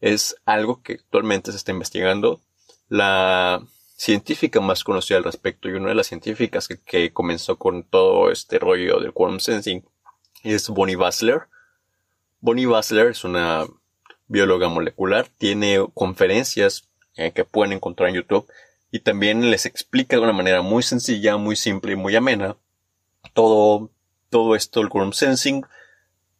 Es 0.00 0.36
algo 0.44 0.82
que 0.82 0.94
actualmente 0.94 1.50
se 1.50 1.58
está 1.58 1.72
investigando. 1.72 2.40
La 2.88 3.62
científica 3.96 4.60
más 4.60 4.84
conocida 4.84 5.18
al 5.18 5.24
respecto 5.24 5.68
y 5.68 5.72
una 5.72 5.88
de 5.88 5.94
las 5.94 6.08
científicas 6.08 6.68
que, 6.68 6.78
que 6.78 7.12
comenzó 7.12 7.56
con 7.56 7.84
todo 7.84 8.30
este 8.30 8.58
rollo 8.58 9.00
del 9.00 9.12
quorum 9.12 9.38
sensing 9.38 9.84
es 10.42 10.68
Bonnie 10.68 10.96
Bassler. 10.96 11.42
Bonnie 12.40 12.66
Bassler 12.66 13.08
es 13.08 13.24
una 13.24 13.66
bióloga 14.26 14.68
molecular, 14.68 15.28
tiene 15.38 15.86
conferencias 15.94 16.88
eh, 17.16 17.32
que 17.32 17.44
pueden 17.44 17.72
encontrar 17.72 18.08
en 18.08 18.16
YouTube 18.16 18.46
y 18.90 19.00
también 19.00 19.50
les 19.50 19.64
explica 19.64 20.16
de 20.16 20.22
una 20.22 20.32
manera 20.32 20.62
muy 20.62 20.82
sencilla, 20.82 21.36
muy 21.36 21.56
simple 21.56 21.92
y 21.92 21.96
muy 21.96 22.16
amena 22.16 22.56
todo, 23.32 23.90
todo 24.30 24.54
esto, 24.54 24.80
el 24.80 24.88
quorum 24.88 25.12
sensing, 25.12 25.64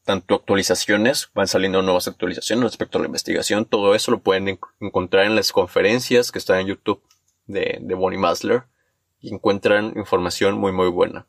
tanto 0.04 0.34
actualizaciones, 0.34 1.30
van 1.34 1.48
saliendo 1.48 1.82
nuevas 1.82 2.08
actualizaciones 2.08 2.64
respecto 2.64 2.98
a 2.98 3.00
la 3.00 3.06
investigación, 3.06 3.64
todo 3.64 3.94
eso 3.94 4.10
lo 4.10 4.20
pueden 4.20 4.58
encontrar 4.80 5.26
en 5.26 5.34
las 5.34 5.52
conferencias 5.52 6.30
que 6.30 6.38
están 6.38 6.60
en 6.60 6.66
YouTube 6.66 7.02
de, 7.46 7.78
de 7.80 7.94
Bonnie 7.94 8.18
Masler 8.18 8.64
y 9.20 9.32
encuentran 9.32 9.94
información 9.96 10.58
muy 10.58 10.72
muy 10.72 10.88
buena. 10.88 11.26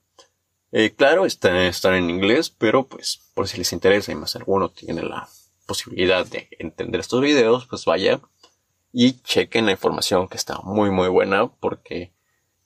Eh, 0.72 0.94
claro, 0.94 1.26
están, 1.26 1.56
están 1.56 1.94
en 1.94 2.10
inglés, 2.10 2.50
pero 2.50 2.86
pues 2.86 3.22
por 3.34 3.48
si 3.48 3.58
les 3.58 3.72
interesa 3.72 4.12
y 4.12 4.16
más 4.16 4.36
alguno 4.36 4.70
tiene 4.70 5.04
la 5.04 5.30
posibilidad 5.66 6.26
de 6.26 6.50
entender 6.60 7.00
estos 7.00 7.22
videos, 7.22 7.66
pues 7.68 7.86
vaya 7.86 8.20
y 8.92 9.22
chequen 9.22 9.66
la 9.66 9.72
información 9.72 10.28
que 10.28 10.38
está 10.38 10.60
muy 10.60 10.90
muy 10.90 11.08
buena 11.08 11.48
porque 11.48 12.14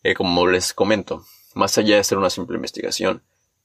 eh, 0.04 0.16
como 0.16 0.48
les 0.48 0.74
comento 0.74 1.24
más 1.60 1.78
allá 1.78 1.98
de 1.98 2.04
ser 2.04 2.18
una 2.18 2.30
simple 2.30 2.56
investigación 2.56 3.22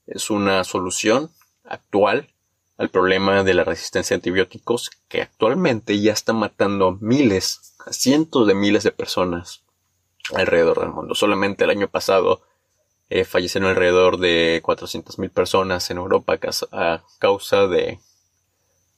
es 0.07 0.29
una 0.29 0.65
solución 0.65 1.31
actual 1.65 2.29
al 2.77 2.91
problema 2.91 3.45
de 3.45 3.55
la 3.55 3.65
resistencia 3.65 4.15
a 4.15 4.19
antibióticos 4.19 4.91
que 5.09 5.23
actualmente 5.23 5.99
ya 6.01 6.13
está 6.13 6.33
matando 6.33 6.99
miles 7.01 7.75
a 7.87 7.93
cientos 7.93 8.47
de 8.47 8.55
miles 8.55 8.83
de 8.83 8.91
personas 8.91 9.63
alrededor 10.35 10.81
del 10.81 10.91
mundo. 10.91 11.15
Solamente 11.15 11.65
el 11.65 11.71
año 11.71 11.89
pasado 11.89 12.43
eh, 13.11 13.25
fallecieron 13.25 13.71
alrededor 13.71 14.19
de 14.19 14.61
400.000 14.65 15.31
personas 15.31 15.91
en 15.91 15.99
Europa 15.99 16.39
a 16.73 17.05
causa 17.19 17.67
de 17.69 18.01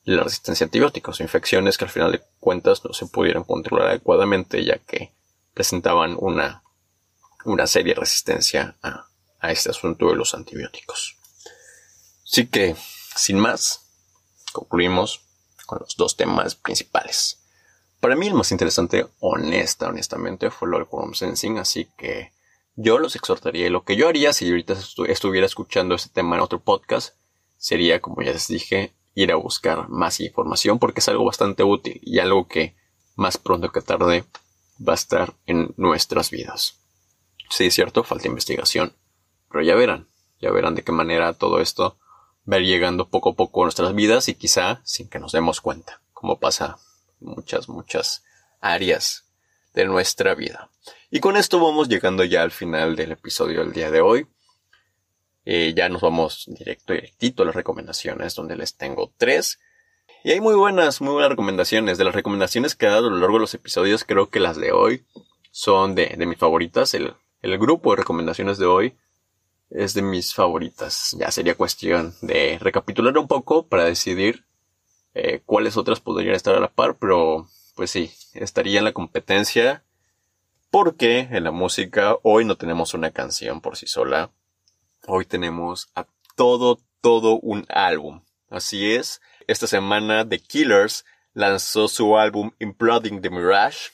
la 0.04 0.22
resistencia 0.22 0.64
a 0.64 0.66
antibióticos, 0.68 1.20
infecciones 1.20 1.76
que 1.76 1.84
al 1.84 1.90
final 1.90 2.12
de 2.12 2.22
cuentas 2.40 2.84
no 2.84 2.94
se 2.94 3.06
pudieron 3.06 3.44
controlar 3.44 3.88
adecuadamente 3.88 4.64
ya 4.64 4.78
que 4.78 5.12
presentaban 5.52 6.16
una, 6.18 6.62
una 7.46 7.66
seria 7.66 7.94
resistencia 7.94 8.76
a, 8.82 9.08
a 9.40 9.52
este 9.52 9.70
asunto 9.70 10.08
de 10.08 10.16
los 10.16 10.34
antibióticos. 10.34 11.16
Así 12.24 12.46
que, 12.46 12.76
sin 13.14 13.38
más, 13.38 13.82
concluimos 14.52 15.22
con 15.66 15.78
los 15.80 15.96
dos 15.96 16.16
temas 16.16 16.54
principales. 16.54 17.40
Para 18.00 18.16
mí 18.16 18.26
el 18.26 18.34
más 18.34 18.52
interesante, 18.52 19.06
honesta, 19.20 19.88
honestamente, 19.88 20.50
fue 20.50 20.68
lo 20.68 20.78
del 20.78 20.86
quorum 20.86 21.14
sensing, 21.14 21.58
así 21.58 21.88
que 21.96 22.32
yo 22.74 22.98
los 22.98 23.16
exhortaría. 23.16 23.70
Lo 23.70 23.84
que 23.84 23.96
yo 23.96 24.08
haría 24.08 24.32
si 24.32 24.48
ahorita 24.48 24.74
estuviera 25.08 25.46
escuchando 25.46 25.94
este 25.94 26.10
tema 26.10 26.36
en 26.36 26.42
otro 26.42 26.60
podcast 26.60 27.14
sería, 27.56 28.00
como 28.00 28.22
ya 28.22 28.32
les 28.32 28.48
dije, 28.48 28.92
ir 29.14 29.32
a 29.32 29.36
buscar 29.36 29.88
más 29.88 30.20
información 30.20 30.78
porque 30.78 31.00
es 31.00 31.08
algo 31.08 31.24
bastante 31.24 31.62
útil 31.62 32.00
y 32.02 32.18
algo 32.18 32.46
que 32.48 32.76
más 33.16 33.38
pronto 33.38 33.72
que 33.72 33.80
tarde 33.80 34.24
va 34.86 34.92
a 34.92 34.94
estar 34.94 35.34
en 35.46 35.72
nuestras 35.76 36.30
vidas. 36.30 36.78
Sí, 37.50 37.66
es 37.66 37.74
cierto, 37.74 38.04
falta 38.04 38.28
investigación, 38.28 38.94
pero 39.50 39.62
ya 39.62 39.74
verán, 39.74 40.08
ya 40.40 40.50
verán 40.50 40.74
de 40.74 40.82
qué 40.82 40.92
manera 40.92 41.32
todo 41.32 41.60
esto 41.60 41.98
va 42.50 42.58
llegando 42.58 43.08
poco 43.08 43.30
a 43.30 43.34
poco 43.34 43.62
a 43.62 43.66
nuestras 43.66 43.94
vidas 43.94 44.28
y 44.28 44.34
quizá 44.34 44.80
sin 44.84 45.08
que 45.08 45.18
nos 45.18 45.32
demos 45.32 45.60
cuenta, 45.60 46.00
como 46.12 46.38
pasa 46.38 46.78
muchas, 47.20 47.68
muchas 47.68 48.24
áreas 48.60 49.24
de 49.74 49.84
nuestra 49.84 50.34
vida. 50.34 50.70
Y 51.10 51.20
con 51.20 51.36
esto 51.36 51.60
vamos 51.60 51.88
llegando 51.88 52.24
ya 52.24 52.42
al 52.42 52.50
final 52.50 52.96
del 52.96 53.12
episodio 53.12 53.60
del 53.60 53.72
día 53.72 53.90
de 53.90 54.00
hoy. 54.00 54.26
Eh, 55.44 55.74
ya 55.76 55.88
nos 55.88 56.02
vamos 56.02 56.44
directo, 56.48 56.92
directito 56.92 57.42
a 57.42 57.46
las 57.46 57.54
recomendaciones, 57.54 58.34
donde 58.34 58.56
les 58.56 58.76
tengo 58.76 59.12
tres. 59.16 59.60
Y 60.24 60.32
hay 60.32 60.40
muy 60.40 60.54
buenas, 60.54 61.00
muy 61.00 61.12
buenas 61.12 61.30
recomendaciones. 61.30 61.98
De 61.98 62.04
las 62.04 62.14
recomendaciones 62.14 62.74
que 62.74 62.86
he 62.86 62.88
dado 62.88 63.08
a 63.08 63.10
lo 63.10 63.18
largo 63.18 63.36
de 63.36 63.42
los 63.42 63.54
episodios, 63.54 64.04
creo 64.04 64.28
que 64.28 64.40
las 64.40 64.56
de 64.56 64.72
hoy 64.72 65.04
son 65.52 65.94
de, 65.94 66.14
de 66.18 66.26
mis 66.26 66.38
favoritas. 66.38 66.94
El, 66.94 67.14
el 67.46 67.58
grupo 67.58 67.90
de 67.90 67.98
recomendaciones 67.98 68.58
de 68.58 68.66
hoy 68.66 68.96
es 69.70 69.94
de 69.94 70.02
mis 70.02 70.34
favoritas. 70.34 71.16
Ya 71.18 71.30
sería 71.30 71.54
cuestión 71.54 72.14
de 72.20 72.58
recapitular 72.60 73.16
un 73.18 73.28
poco 73.28 73.68
para 73.68 73.84
decidir 73.84 74.44
eh, 75.14 75.42
cuáles 75.46 75.76
otras 75.76 76.00
podrían 76.00 76.34
estar 76.34 76.56
a 76.56 76.60
la 76.60 76.72
par, 76.72 76.96
pero 76.96 77.48
pues 77.76 77.90
sí, 77.92 78.10
estaría 78.34 78.78
en 78.78 78.84
la 78.84 78.92
competencia 78.92 79.84
porque 80.70 81.20
en 81.30 81.44
la 81.44 81.52
música 81.52 82.16
hoy 82.22 82.44
no 82.44 82.56
tenemos 82.56 82.94
una 82.94 83.12
canción 83.12 83.60
por 83.60 83.76
sí 83.76 83.86
sola, 83.86 84.32
hoy 85.06 85.24
tenemos 85.24 85.88
a 85.94 86.06
todo, 86.34 86.80
todo 87.00 87.38
un 87.38 87.64
álbum. 87.68 88.22
Así 88.50 88.92
es, 88.92 89.20
esta 89.46 89.68
semana 89.68 90.28
The 90.28 90.40
Killers 90.40 91.04
lanzó 91.32 91.86
su 91.86 92.18
álbum 92.18 92.50
Imploding 92.58 93.22
the 93.22 93.30
Mirage, 93.30 93.90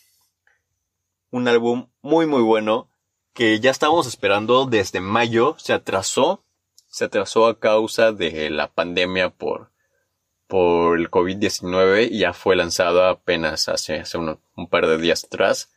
un 1.31 1.49
álbum 1.49 1.89
muy 2.01 2.27
muy 2.27 2.43
bueno 2.43 2.92
que 3.33 3.61
ya 3.61 3.71
estábamos 3.71 4.07
esperando 4.07 4.67
desde 4.67 5.01
mayo, 5.01 5.57
se 5.59 5.73
atrasó, 5.73 6.43
se 6.89 7.07
atrasó 7.07 7.47
a 7.47 7.59
causa 7.59 8.13
de 8.13 8.51
la 8.51 8.69
pandemia 8.69 9.31
por, 9.31 9.71
por 10.47 10.99
el 10.99 11.11
COVID-19 11.11 12.09
y 12.11 12.19
ya 12.21 12.33
fue 12.33 12.57
lanzado 12.57 13.05
apenas 13.07 13.69
hace, 13.69 14.01
hace 14.01 14.19
un, 14.19 14.39
un 14.57 14.69
par 14.69 14.87
de 14.87 14.99
días 14.99 15.25
atrás. 15.25 15.71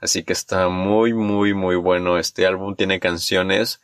Así 0.00 0.22
que 0.22 0.32
está 0.32 0.68
muy, 0.68 1.12
muy, 1.12 1.52
muy 1.52 1.76
bueno. 1.76 2.18
Este 2.18 2.46
álbum 2.46 2.74
tiene 2.74 3.00
canciones 3.00 3.80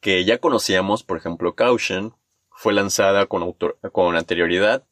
que 0.00 0.24
ya 0.24 0.38
conocíamos, 0.38 1.04
por 1.04 1.16
ejemplo, 1.16 1.54
Caution 1.54 2.14
fue 2.50 2.72
lanzada 2.72 3.26
con, 3.26 3.56
con 3.92 4.16
anterioridad 4.16 4.84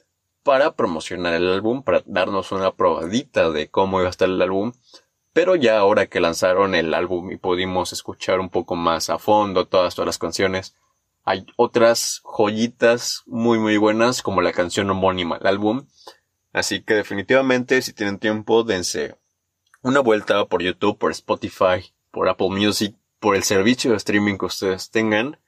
para 0.42 0.76
promocionar 0.76 1.34
el 1.34 1.52
álbum, 1.52 1.82
para 1.82 2.02
darnos 2.06 2.52
una 2.52 2.72
probadita 2.72 3.50
de 3.50 3.68
cómo 3.68 3.98
iba 3.98 4.06
a 4.06 4.10
estar 4.10 4.28
el 4.28 4.40
álbum. 4.40 4.72
Pero 5.32 5.54
ya 5.54 5.78
ahora 5.78 6.06
que 6.06 6.20
lanzaron 6.20 6.74
el 6.74 6.92
álbum 6.92 7.30
y 7.30 7.36
pudimos 7.36 7.92
escuchar 7.92 8.40
un 8.40 8.48
poco 8.48 8.74
más 8.74 9.10
a 9.10 9.18
fondo 9.18 9.66
todas, 9.66 9.94
todas 9.94 10.06
las 10.06 10.18
canciones, 10.18 10.74
hay 11.24 11.46
otras 11.56 12.20
joyitas 12.24 13.22
muy 13.26 13.58
muy 13.58 13.76
buenas 13.76 14.22
como 14.22 14.40
la 14.40 14.52
canción 14.52 14.90
homónima 14.90 15.36
al 15.36 15.46
álbum. 15.46 15.86
Así 16.52 16.82
que 16.82 16.94
definitivamente 16.94 17.80
si 17.82 17.92
tienen 17.92 18.18
tiempo 18.18 18.64
dense 18.64 19.16
una 19.82 20.00
vuelta 20.00 20.44
por 20.46 20.62
YouTube, 20.62 20.98
por 20.98 21.12
Spotify, 21.12 21.92
por 22.10 22.28
Apple 22.28 22.50
Music, 22.50 22.96
por 23.20 23.36
el 23.36 23.44
servicio 23.44 23.92
de 23.92 23.98
streaming 23.98 24.36
que 24.36 24.46
ustedes 24.46 24.90
tengan 24.90 25.38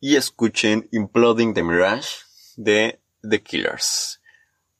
y 0.00 0.16
escuchen 0.16 0.88
Imploding 0.92 1.54
the 1.54 1.62
Mirage 1.62 2.08
de 2.56 3.00
The 3.28 3.42
Killers. 3.42 4.20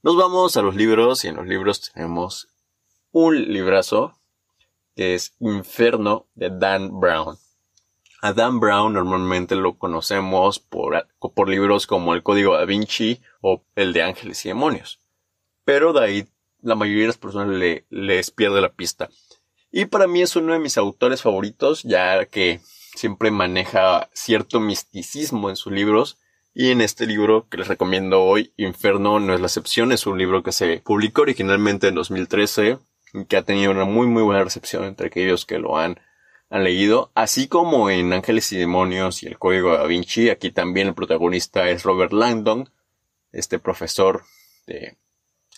Nos 0.03 0.17
vamos 0.17 0.57
a 0.57 0.63
los 0.63 0.77
libros 0.77 1.25
y 1.25 1.29
en 1.29 1.37
los 1.37 1.47
libros 1.47 1.91
tenemos 1.93 2.49
un 3.11 3.53
librazo 3.53 4.19
que 4.95 5.15
es 5.15 5.35
Inferno 5.41 6.27
de 6.35 6.51
Dan 6.51 7.01
Brown. 7.01 7.37
A 8.23 8.33
Dan 8.33 8.59
Brown 8.59 8.95
normalmente 8.95 9.55
lo 9.55 9.77
conocemos 9.77 10.59
por, 10.59 11.07
por 11.35 11.49
libros 11.49 11.87
como 11.87 12.15
El 12.15 12.23
Código 12.23 12.57
da 12.57 12.65
Vinci 12.65 13.21
o 13.43 13.63
el 13.75 13.93
de 13.93 14.03
Ángeles 14.03 14.45
y 14.45 14.49
Demonios. 14.49 15.01
Pero 15.65 15.93
de 15.93 16.05
ahí 16.05 16.29
la 16.63 16.75
mayoría 16.75 17.03
de 17.03 17.09
las 17.09 17.19
personas 17.19 17.55
le, 17.55 17.85
les 17.91 18.31
pierde 18.31 18.61
la 18.61 18.73
pista. 18.73 19.11
Y 19.71 19.87
para 19.87 20.07
mí 20.07 20.23
es 20.23 20.37
uno 20.37 20.53
de 20.53 20.59
mis 20.59 20.79
autores 20.79 21.21
favoritos, 21.21 21.83
ya 21.83 22.25
que 22.27 22.61
siempre 22.95 23.31
maneja 23.31 24.09
cierto 24.15 24.61
misticismo 24.61 25.51
en 25.51 25.57
sus 25.57 25.73
libros. 25.73 26.19
Y 26.55 26.71
en 26.71 26.81
este 26.81 27.07
libro 27.07 27.49
que 27.49 27.59
les 27.59 27.69
recomiendo 27.69 28.23
hoy, 28.23 28.55
Inferno 28.57 29.19
no 29.19 29.35
es 29.35 29.41
la 29.41 29.49
excepción, 29.49 29.91
es 29.91 30.07
un 30.07 30.17
libro 30.17 30.43
que 30.43 30.53
se 30.53 30.79
publicó 30.79 31.23
originalmente 31.23 31.89
en 31.89 31.97
2013 31.97 32.71
y 32.71 32.77
que 33.29 33.37
ha 33.37 33.43
tenido 33.43 33.73
una 33.73 33.85
muy 33.85 34.07
muy 34.07 34.23
buena 34.23 34.45
recepción 34.45 34.85
entre 34.85 35.09
aquellos 35.09 35.47
que 35.47 35.59
lo 35.59 35.79
han, 35.79 36.01
han 36.51 36.65
leído, 36.65 37.13
así 37.15 37.49
como 37.49 37.91
en 37.91 38.13
Ángeles 38.13 38.53
y 38.53 38.59
Demonios 38.59 39.23
y 39.23 39.27
el 39.27 39.39
Código 39.39 39.73
de 39.73 39.79
Da 39.79 39.87
Vinci, 39.87 40.31
aquí 40.31 40.51
también 40.51 40.89
el 40.89 40.95
protagonista 40.95 41.69
es 41.71 41.83
Robert 41.83 42.13
Langdon, 42.13 42.71
este 43.33 43.59
profesor 43.59 44.25
de 44.67 44.97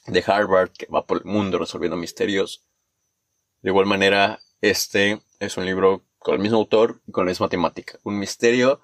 de 0.07 0.23
Harvard 0.27 0.71
que 0.71 0.87
va 0.87 1.07
por 1.07 1.19
el 1.19 1.25
mundo 1.25 1.59
resolviendo 1.59 1.97
misterios. 1.97 2.65
De 3.63 3.71
igual 3.71 3.87
manera, 3.87 4.41
este 4.61 5.21
es 5.41 5.57
un 5.57 5.67
libro 5.67 6.05
con 6.19 6.35
el 6.35 6.41
mismo 6.41 6.59
autor 6.59 7.01
y 7.07 7.13
con 7.13 7.27
la 7.27 7.31
misma 7.31 7.49
temática. 7.49 7.99
Un 8.05 8.19
misterio, 8.19 8.81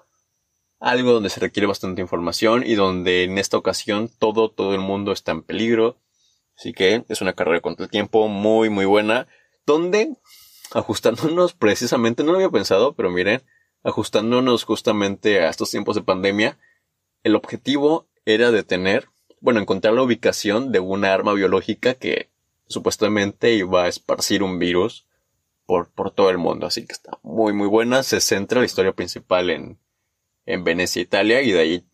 algo 0.79 1.13
donde 1.13 1.29
se 1.29 1.39
requiere 1.39 1.67
bastante 1.67 2.01
información 2.01 2.63
y 2.65 2.75
donde 2.75 3.23
en 3.23 3.37
esta 3.37 3.57
ocasión 3.57 4.09
todo, 4.19 4.51
todo 4.51 4.73
el 4.73 4.81
mundo 4.81 5.11
está 5.11 5.31
en 5.31 5.43
peligro. 5.43 5.97
Así 6.57 6.73
que 6.73 7.03
es 7.09 7.21
una 7.21 7.33
carrera 7.33 7.61
contra 7.61 7.85
el 7.85 7.91
tiempo 7.91 8.27
muy, 8.27 8.69
muy 8.69 8.85
buena. 8.85 9.27
Donde, 9.65 10.15
ajustándonos 10.71 11.53
precisamente, 11.59 12.23
no 12.23 12.31
lo 12.31 12.37
había 12.37 12.49
pensado, 12.49 12.93
pero 12.93 13.09
miren, 13.09 13.41
ajustándonos 13.83 14.63
justamente 14.63 15.41
a 15.41 15.49
estos 15.49 15.71
tiempos 15.71 15.95
de 15.95 16.03
pandemia, 16.03 16.57
el 17.23 17.35
objetivo 17.35 18.07
era 18.25 18.51
detener 18.51 19.07
bueno, 19.43 19.59
encontrar 19.59 19.93
la 19.93 20.03
ubicación 20.03 20.71
de 20.71 20.79
una 20.79 21.13
arma 21.13 21.33
biológica 21.33 21.95
que 21.95 22.31
supuestamente 22.67 23.51
iba 23.51 23.83
a 23.83 23.87
esparcir 23.89 24.41
un 24.41 24.57
virus 24.57 25.05
por, 25.65 25.91
por 25.91 26.11
todo 26.11 26.29
el 26.29 26.37
mundo. 26.37 26.65
Así 26.65 26.85
que 26.85 26.93
está 26.93 27.19
muy, 27.23 27.51
muy 27.51 27.67
buena. 27.67 28.03
Se 28.03 28.21
centra 28.21 28.61
la 28.61 28.65
historia 28.65 28.93
principal 28.93 29.49
en, 29.49 29.79
en 30.45 30.63
Venecia, 30.63 31.01
Italia, 31.01 31.41
y 31.41 31.51
de 31.51 31.59
ahí 31.59 31.85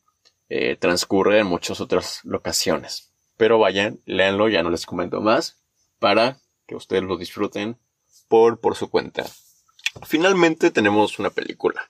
eh, 0.49 0.75
transcurre 0.75 1.39
en 1.39 1.47
muchas 1.47 1.81
otras 1.81 2.19
locaciones. 2.23 3.08
Pero 3.39 3.57
vayan, 3.57 4.01
léanlo, 4.03 4.49
ya 4.49 4.63
no 4.63 4.69
les 4.69 4.85
comento 4.85 5.21
más, 5.21 5.63
para 5.97 6.39
que 6.67 6.75
ustedes 6.75 7.03
lo 7.03 7.15
disfruten 7.15 7.77
por, 8.27 8.59
por 8.59 8.75
su 8.75 8.89
cuenta. 8.89 9.25
Finalmente 10.05 10.71
tenemos 10.71 11.19
una 11.19 11.29
película. 11.29 11.89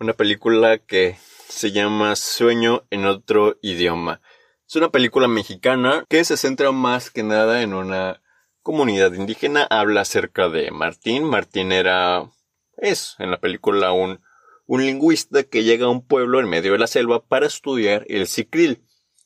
Una 0.00 0.14
película 0.14 0.78
que 0.78 1.18
se 1.46 1.72
llama 1.72 2.16
Sueño 2.16 2.84
en 2.88 3.04
otro 3.04 3.58
idioma. 3.60 4.22
Es 4.66 4.74
una 4.74 4.88
película 4.88 5.28
mexicana 5.28 6.06
que 6.08 6.24
se 6.24 6.38
centra 6.38 6.72
más 6.72 7.10
que 7.10 7.22
nada 7.22 7.60
en 7.60 7.74
una 7.74 8.22
comunidad 8.62 9.12
indígena. 9.12 9.66
Habla 9.68 10.00
acerca 10.00 10.48
de 10.48 10.70
Martín. 10.70 11.24
Martín 11.24 11.70
era, 11.70 12.30
es 12.78 13.14
en 13.18 13.30
la 13.30 13.40
película 13.40 13.92
un, 13.92 14.22
un 14.64 14.86
lingüista 14.86 15.42
que 15.42 15.64
llega 15.64 15.84
a 15.84 15.90
un 15.90 16.06
pueblo 16.06 16.40
en 16.40 16.48
medio 16.48 16.72
de 16.72 16.78
la 16.78 16.86
selva 16.86 17.22
para 17.22 17.46
estudiar 17.46 18.06
el 18.08 18.26
sicril. 18.26 18.82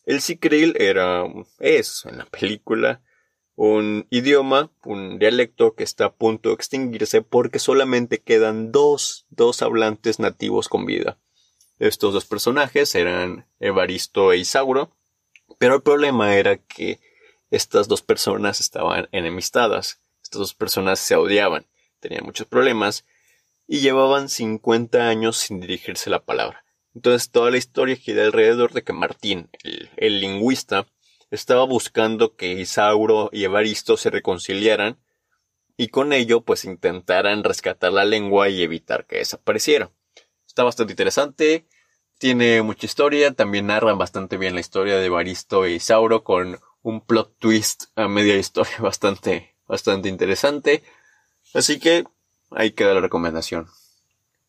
El 0.07 0.21
sicril 0.21 0.77
era, 0.79 1.25
es 1.59 2.05
en 2.07 2.19
la 2.19 2.27
película, 2.27 3.03
un 3.57 4.07
idioma, 4.09 4.71
un 4.85 5.19
dialecto 5.19 5.75
que 5.75 5.83
está 5.83 6.05
a 6.05 6.15
punto 6.15 6.51
de 6.51 6.55
extinguirse 6.55 7.23
porque 7.23 7.59
solamente 7.59 8.23
quedan 8.23 8.71
dos, 8.71 9.27
dos 9.31 9.63
hablantes 9.63 10.21
nativos 10.21 10.69
con 10.69 10.87
vida. 10.87 11.19
Estos 11.81 12.15
dos 12.15 12.25
personajes 12.25 12.95
eran 12.95 13.49
Evaristo 13.59 14.33
e 14.33 14.39
Isauro, 14.39 14.93
pero 15.59 15.75
el 15.75 15.83
problema 15.83 16.37
era 16.37 16.57
que 16.57 17.01
estas 17.51 17.89
dos 17.89 18.03
personas 18.03 18.61
estaban 18.61 19.09
enemistadas. 19.11 20.01
Estas 20.23 20.39
dos 20.39 20.55
personas 20.55 21.01
se 21.01 21.17
odiaban. 21.17 21.67
tenían 21.99 22.25
muchos 22.25 22.47
problemas 22.47 23.05
y 23.67 23.81
llevaban 23.81 24.29
50 24.29 25.09
años 25.09 25.37
sin 25.39 25.59
dirigirse 25.59 26.11
la 26.11 26.25
palabra. 26.25 26.66
Entonces 26.97 27.31
toda 27.31 27.51
la 27.51 27.59
historia 27.59 27.95
gira 27.95 28.25
alrededor 28.25 28.73
de 28.73 28.83
que 28.83 28.95
Martín, 28.95 29.51
el, 29.97 30.21
lingüista, 30.21 30.87
estaba 31.31 31.67
buscando 31.67 32.37
que 32.37 32.55
Isauro 32.55 33.29
y 33.35 33.45
Evaristo 33.45 33.99
se 33.99 34.09
reconciliaran 34.09 34.99
y 35.77 35.89
con 35.89 36.15
ello 36.15 36.41
pues 36.41 36.65
intentaran 36.65 37.45
rescatar 37.45 37.93
la 37.93 38.07
lengua 38.07 38.49
y 38.49 38.63
evitar 38.63 39.07
que 39.07 39.19
desapareciera. 39.19 39.91
Está 40.47 40.65
bastante 40.65 40.95
interesante, 40.95 41.67
tiene 42.17 42.63
mucha 42.63 42.87
historia, 42.87 43.31
también 43.35 43.67
narran 43.67 43.99
bastante 43.99 44.39
bien 44.39 44.55
la 44.55 44.61
historia 44.61 44.97
de 44.97 45.05
Evaristo 45.05 45.67
e 45.67 45.73
Isauro 45.73 46.25
con 46.25 46.59
un 46.81 47.03
plot 47.03 47.37
twist 47.39 47.91
a 47.95 48.09
media 48.09 48.37
historia 48.37 48.77
bastante, 48.81 49.55
bastante 49.67 50.09
interesante. 50.09 50.83
Así 51.53 51.79
que 51.79 52.05
ahí 52.53 52.71
queda 52.71 52.95
la 52.95 53.03
recomendación. 53.03 53.69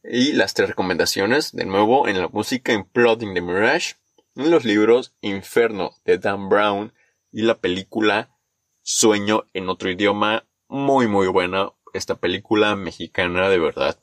Y 0.09 0.31
las 0.31 0.53
tres 0.53 0.69
recomendaciones, 0.69 1.51
de 1.51 1.65
nuevo, 1.65 2.07
en 2.07 2.21
la 2.21 2.29
música 2.29 2.71
Imploding 2.71 3.33
the 3.33 3.41
Mirage, 3.41 3.95
en 4.37 4.51
los 4.51 4.63
libros 4.63 5.13
Inferno 5.19 5.91
de 6.05 6.17
Dan 6.17 6.47
Brown 6.47 6.93
y 7.29 7.41
la 7.41 7.55
película 7.55 8.29
Sueño 8.83 9.43
en 9.53 9.67
otro 9.67 9.91
idioma, 9.91 10.45
muy 10.69 11.07
muy 11.07 11.27
buena 11.27 11.73
esta 11.93 12.15
película 12.15 12.77
mexicana 12.77 13.49
de 13.49 13.59
verdad. 13.59 13.99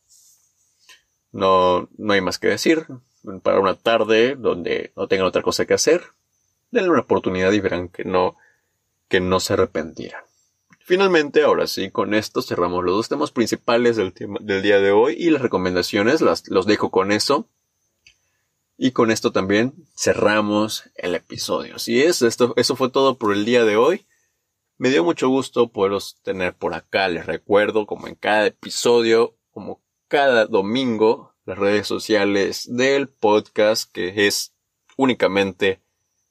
No, 1.33 1.89
no 1.97 2.13
hay 2.13 2.21
más 2.21 2.39
que 2.39 2.49
decir. 2.49 2.87
Para 3.43 3.59
una 3.61 3.75
tarde 3.75 4.37
donde 4.37 4.93
no 4.97 5.09
tengan 5.09 5.27
otra 5.27 5.41
cosa 5.41 5.65
que 5.65 5.73
hacer, 5.73 6.03
denle 6.71 6.91
una 6.91 7.01
oportunidad 7.01 7.51
y 7.53 7.61
verán 7.61 7.89
que 7.89 8.05
no, 8.05 8.37
que 9.09 9.21
no 9.21 9.41
se 9.41 9.55
arrepentirán. 9.55 10.23
Finalmente, 10.87 11.43
ahora 11.43 11.67
sí, 11.67 11.91
con 11.91 12.13
esto 12.13 12.43
cerramos 12.43 12.85
los 12.85 12.95
dos 12.95 13.09
temas 13.09 13.31
principales 13.31 13.97
del, 13.97 14.13
día 14.63 14.81
de 14.81 14.93
hoy 14.93 15.15
y 15.19 15.31
las 15.31 15.41
recomendaciones 15.41 16.21
las, 16.21 16.47
los 16.51 16.67
dejo 16.67 16.91
con 16.91 17.11
eso. 17.11 17.49
Y 18.77 18.91
con 18.91 19.11
esto 19.11 19.33
también 19.33 19.73
cerramos 19.97 20.91
el 20.97 21.15
episodio. 21.15 21.77
Así 21.77 22.03
es, 22.03 22.21
esto, 22.21 22.53
eso 22.59 22.77
fue 22.77 22.91
todo 22.91 23.17
por 23.17 23.33
el 23.33 23.47
día 23.47 23.65
de 23.65 23.79
hoy. 23.79 24.05
Me 24.77 24.91
dio 24.91 25.03
mucho 25.03 25.31
gusto 25.31 25.69
poderos 25.69 26.19
tener 26.23 26.55
por 26.55 26.75
acá. 26.75 27.09
Les 27.09 27.25
recuerdo, 27.25 27.87
como 27.87 28.07
en 28.07 28.15
cada 28.15 28.45
episodio, 28.45 29.35
como 29.53 29.81
cada 30.09 30.45
domingo, 30.45 31.33
las 31.47 31.57
redes 31.57 31.87
sociales 31.87 32.69
del 32.71 33.09
podcast, 33.09 33.91
que 33.91 34.27
es 34.27 34.53
únicamente 34.99 35.81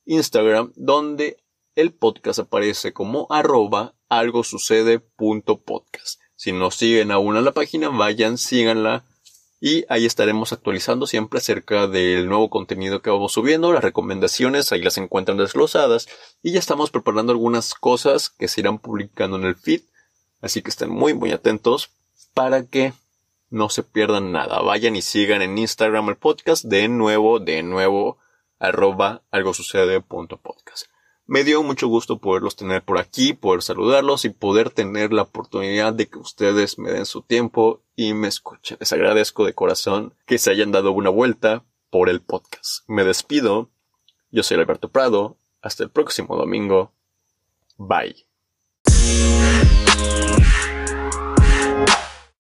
Instagram, 0.05 0.73
donde 0.75 1.37
el 1.73 1.91
podcast 1.91 2.37
aparece 2.37 2.93
como 2.93 3.25
arroba 3.31 3.95
algo 4.17 4.43
sucede 4.43 4.99
podcast. 4.99 6.19
Si 6.35 6.51
no 6.51 6.71
siguen 6.71 7.11
aún 7.11 7.37
a 7.37 7.41
la 7.41 7.51
página, 7.51 7.89
vayan, 7.89 8.37
síganla 8.37 9.03
y 9.65 9.85
ahí 9.87 10.05
estaremos 10.05 10.51
actualizando 10.51 11.07
siempre 11.07 11.39
acerca 11.39 11.87
del 11.87 12.27
nuevo 12.27 12.49
contenido 12.49 13.01
que 13.01 13.09
vamos 13.09 13.31
subiendo, 13.31 13.71
las 13.71 13.81
recomendaciones, 13.81 14.73
ahí 14.73 14.81
las 14.81 14.97
encuentran 14.97 15.37
desglosadas 15.37 16.09
y 16.41 16.51
ya 16.51 16.59
estamos 16.59 16.91
preparando 16.91 17.31
algunas 17.31 17.73
cosas 17.73 18.29
que 18.29 18.49
se 18.49 18.59
irán 18.59 18.77
publicando 18.77 19.37
en 19.37 19.45
el 19.45 19.55
feed, 19.55 19.79
así 20.41 20.61
que 20.61 20.69
estén 20.69 20.89
muy 20.89 21.13
muy 21.13 21.31
atentos 21.31 21.91
para 22.33 22.65
que 22.65 22.91
no 23.49 23.69
se 23.69 23.83
pierdan 23.83 24.33
nada. 24.33 24.59
Vayan 24.59 24.97
y 24.97 25.01
sigan 25.01 25.41
en 25.41 25.57
Instagram 25.57 26.09
el 26.09 26.17
podcast 26.17 26.65
de 26.65 26.89
nuevo, 26.89 27.39
de 27.39 27.63
nuevo, 27.63 28.17
arroba 28.59 29.21
algo 29.31 29.53
sucede 29.53 30.01
punto 30.01 30.41
podcast. 30.41 30.87
Me 31.25 31.43
dio 31.43 31.63
mucho 31.63 31.87
gusto 31.87 32.19
poderlos 32.19 32.55
tener 32.57 32.83
por 32.83 32.97
aquí, 32.97 33.33
poder 33.33 33.61
saludarlos 33.61 34.25
y 34.25 34.29
poder 34.29 34.69
tener 34.69 35.13
la 35.13 35.21
oportunidad 35.21 35.93
de 35.93 36.07
que 36.07 36.19
ustedes 36.19 36.77
me 36.77 36.91
den 36.91 37.05
su 37.05 37.21
tiempo 37.21 37.81
y 37.95 38.13
me 38.13 38.27
escuchen. 38.27 38.77
Les 38.79 38.91
agradezco 38.91 39.45
de 39.45 39.53
corazón 39.53 40.13
que 40.25 40.37
se 40.37 40.51
hayan 40.51 40.71
dado 40.71 40.91
una 40.91 41.09
vuelta 41.09 41.63
por 41.89 42.09
el 42.09 42.21
podcast. 42.21 42.83
Me 42.87 43.05
despido. 43.05 43.69
Yo 44.31 44.43
soy 44.43 44.57
Alberto 44.57 44.89
Prado. 44.89 45.37
Hasta 45.61 45.83
el 45.83 45.91
próximo 45.91 46.35
domingo. 46.35 46.91
Bye. 47.77 48.25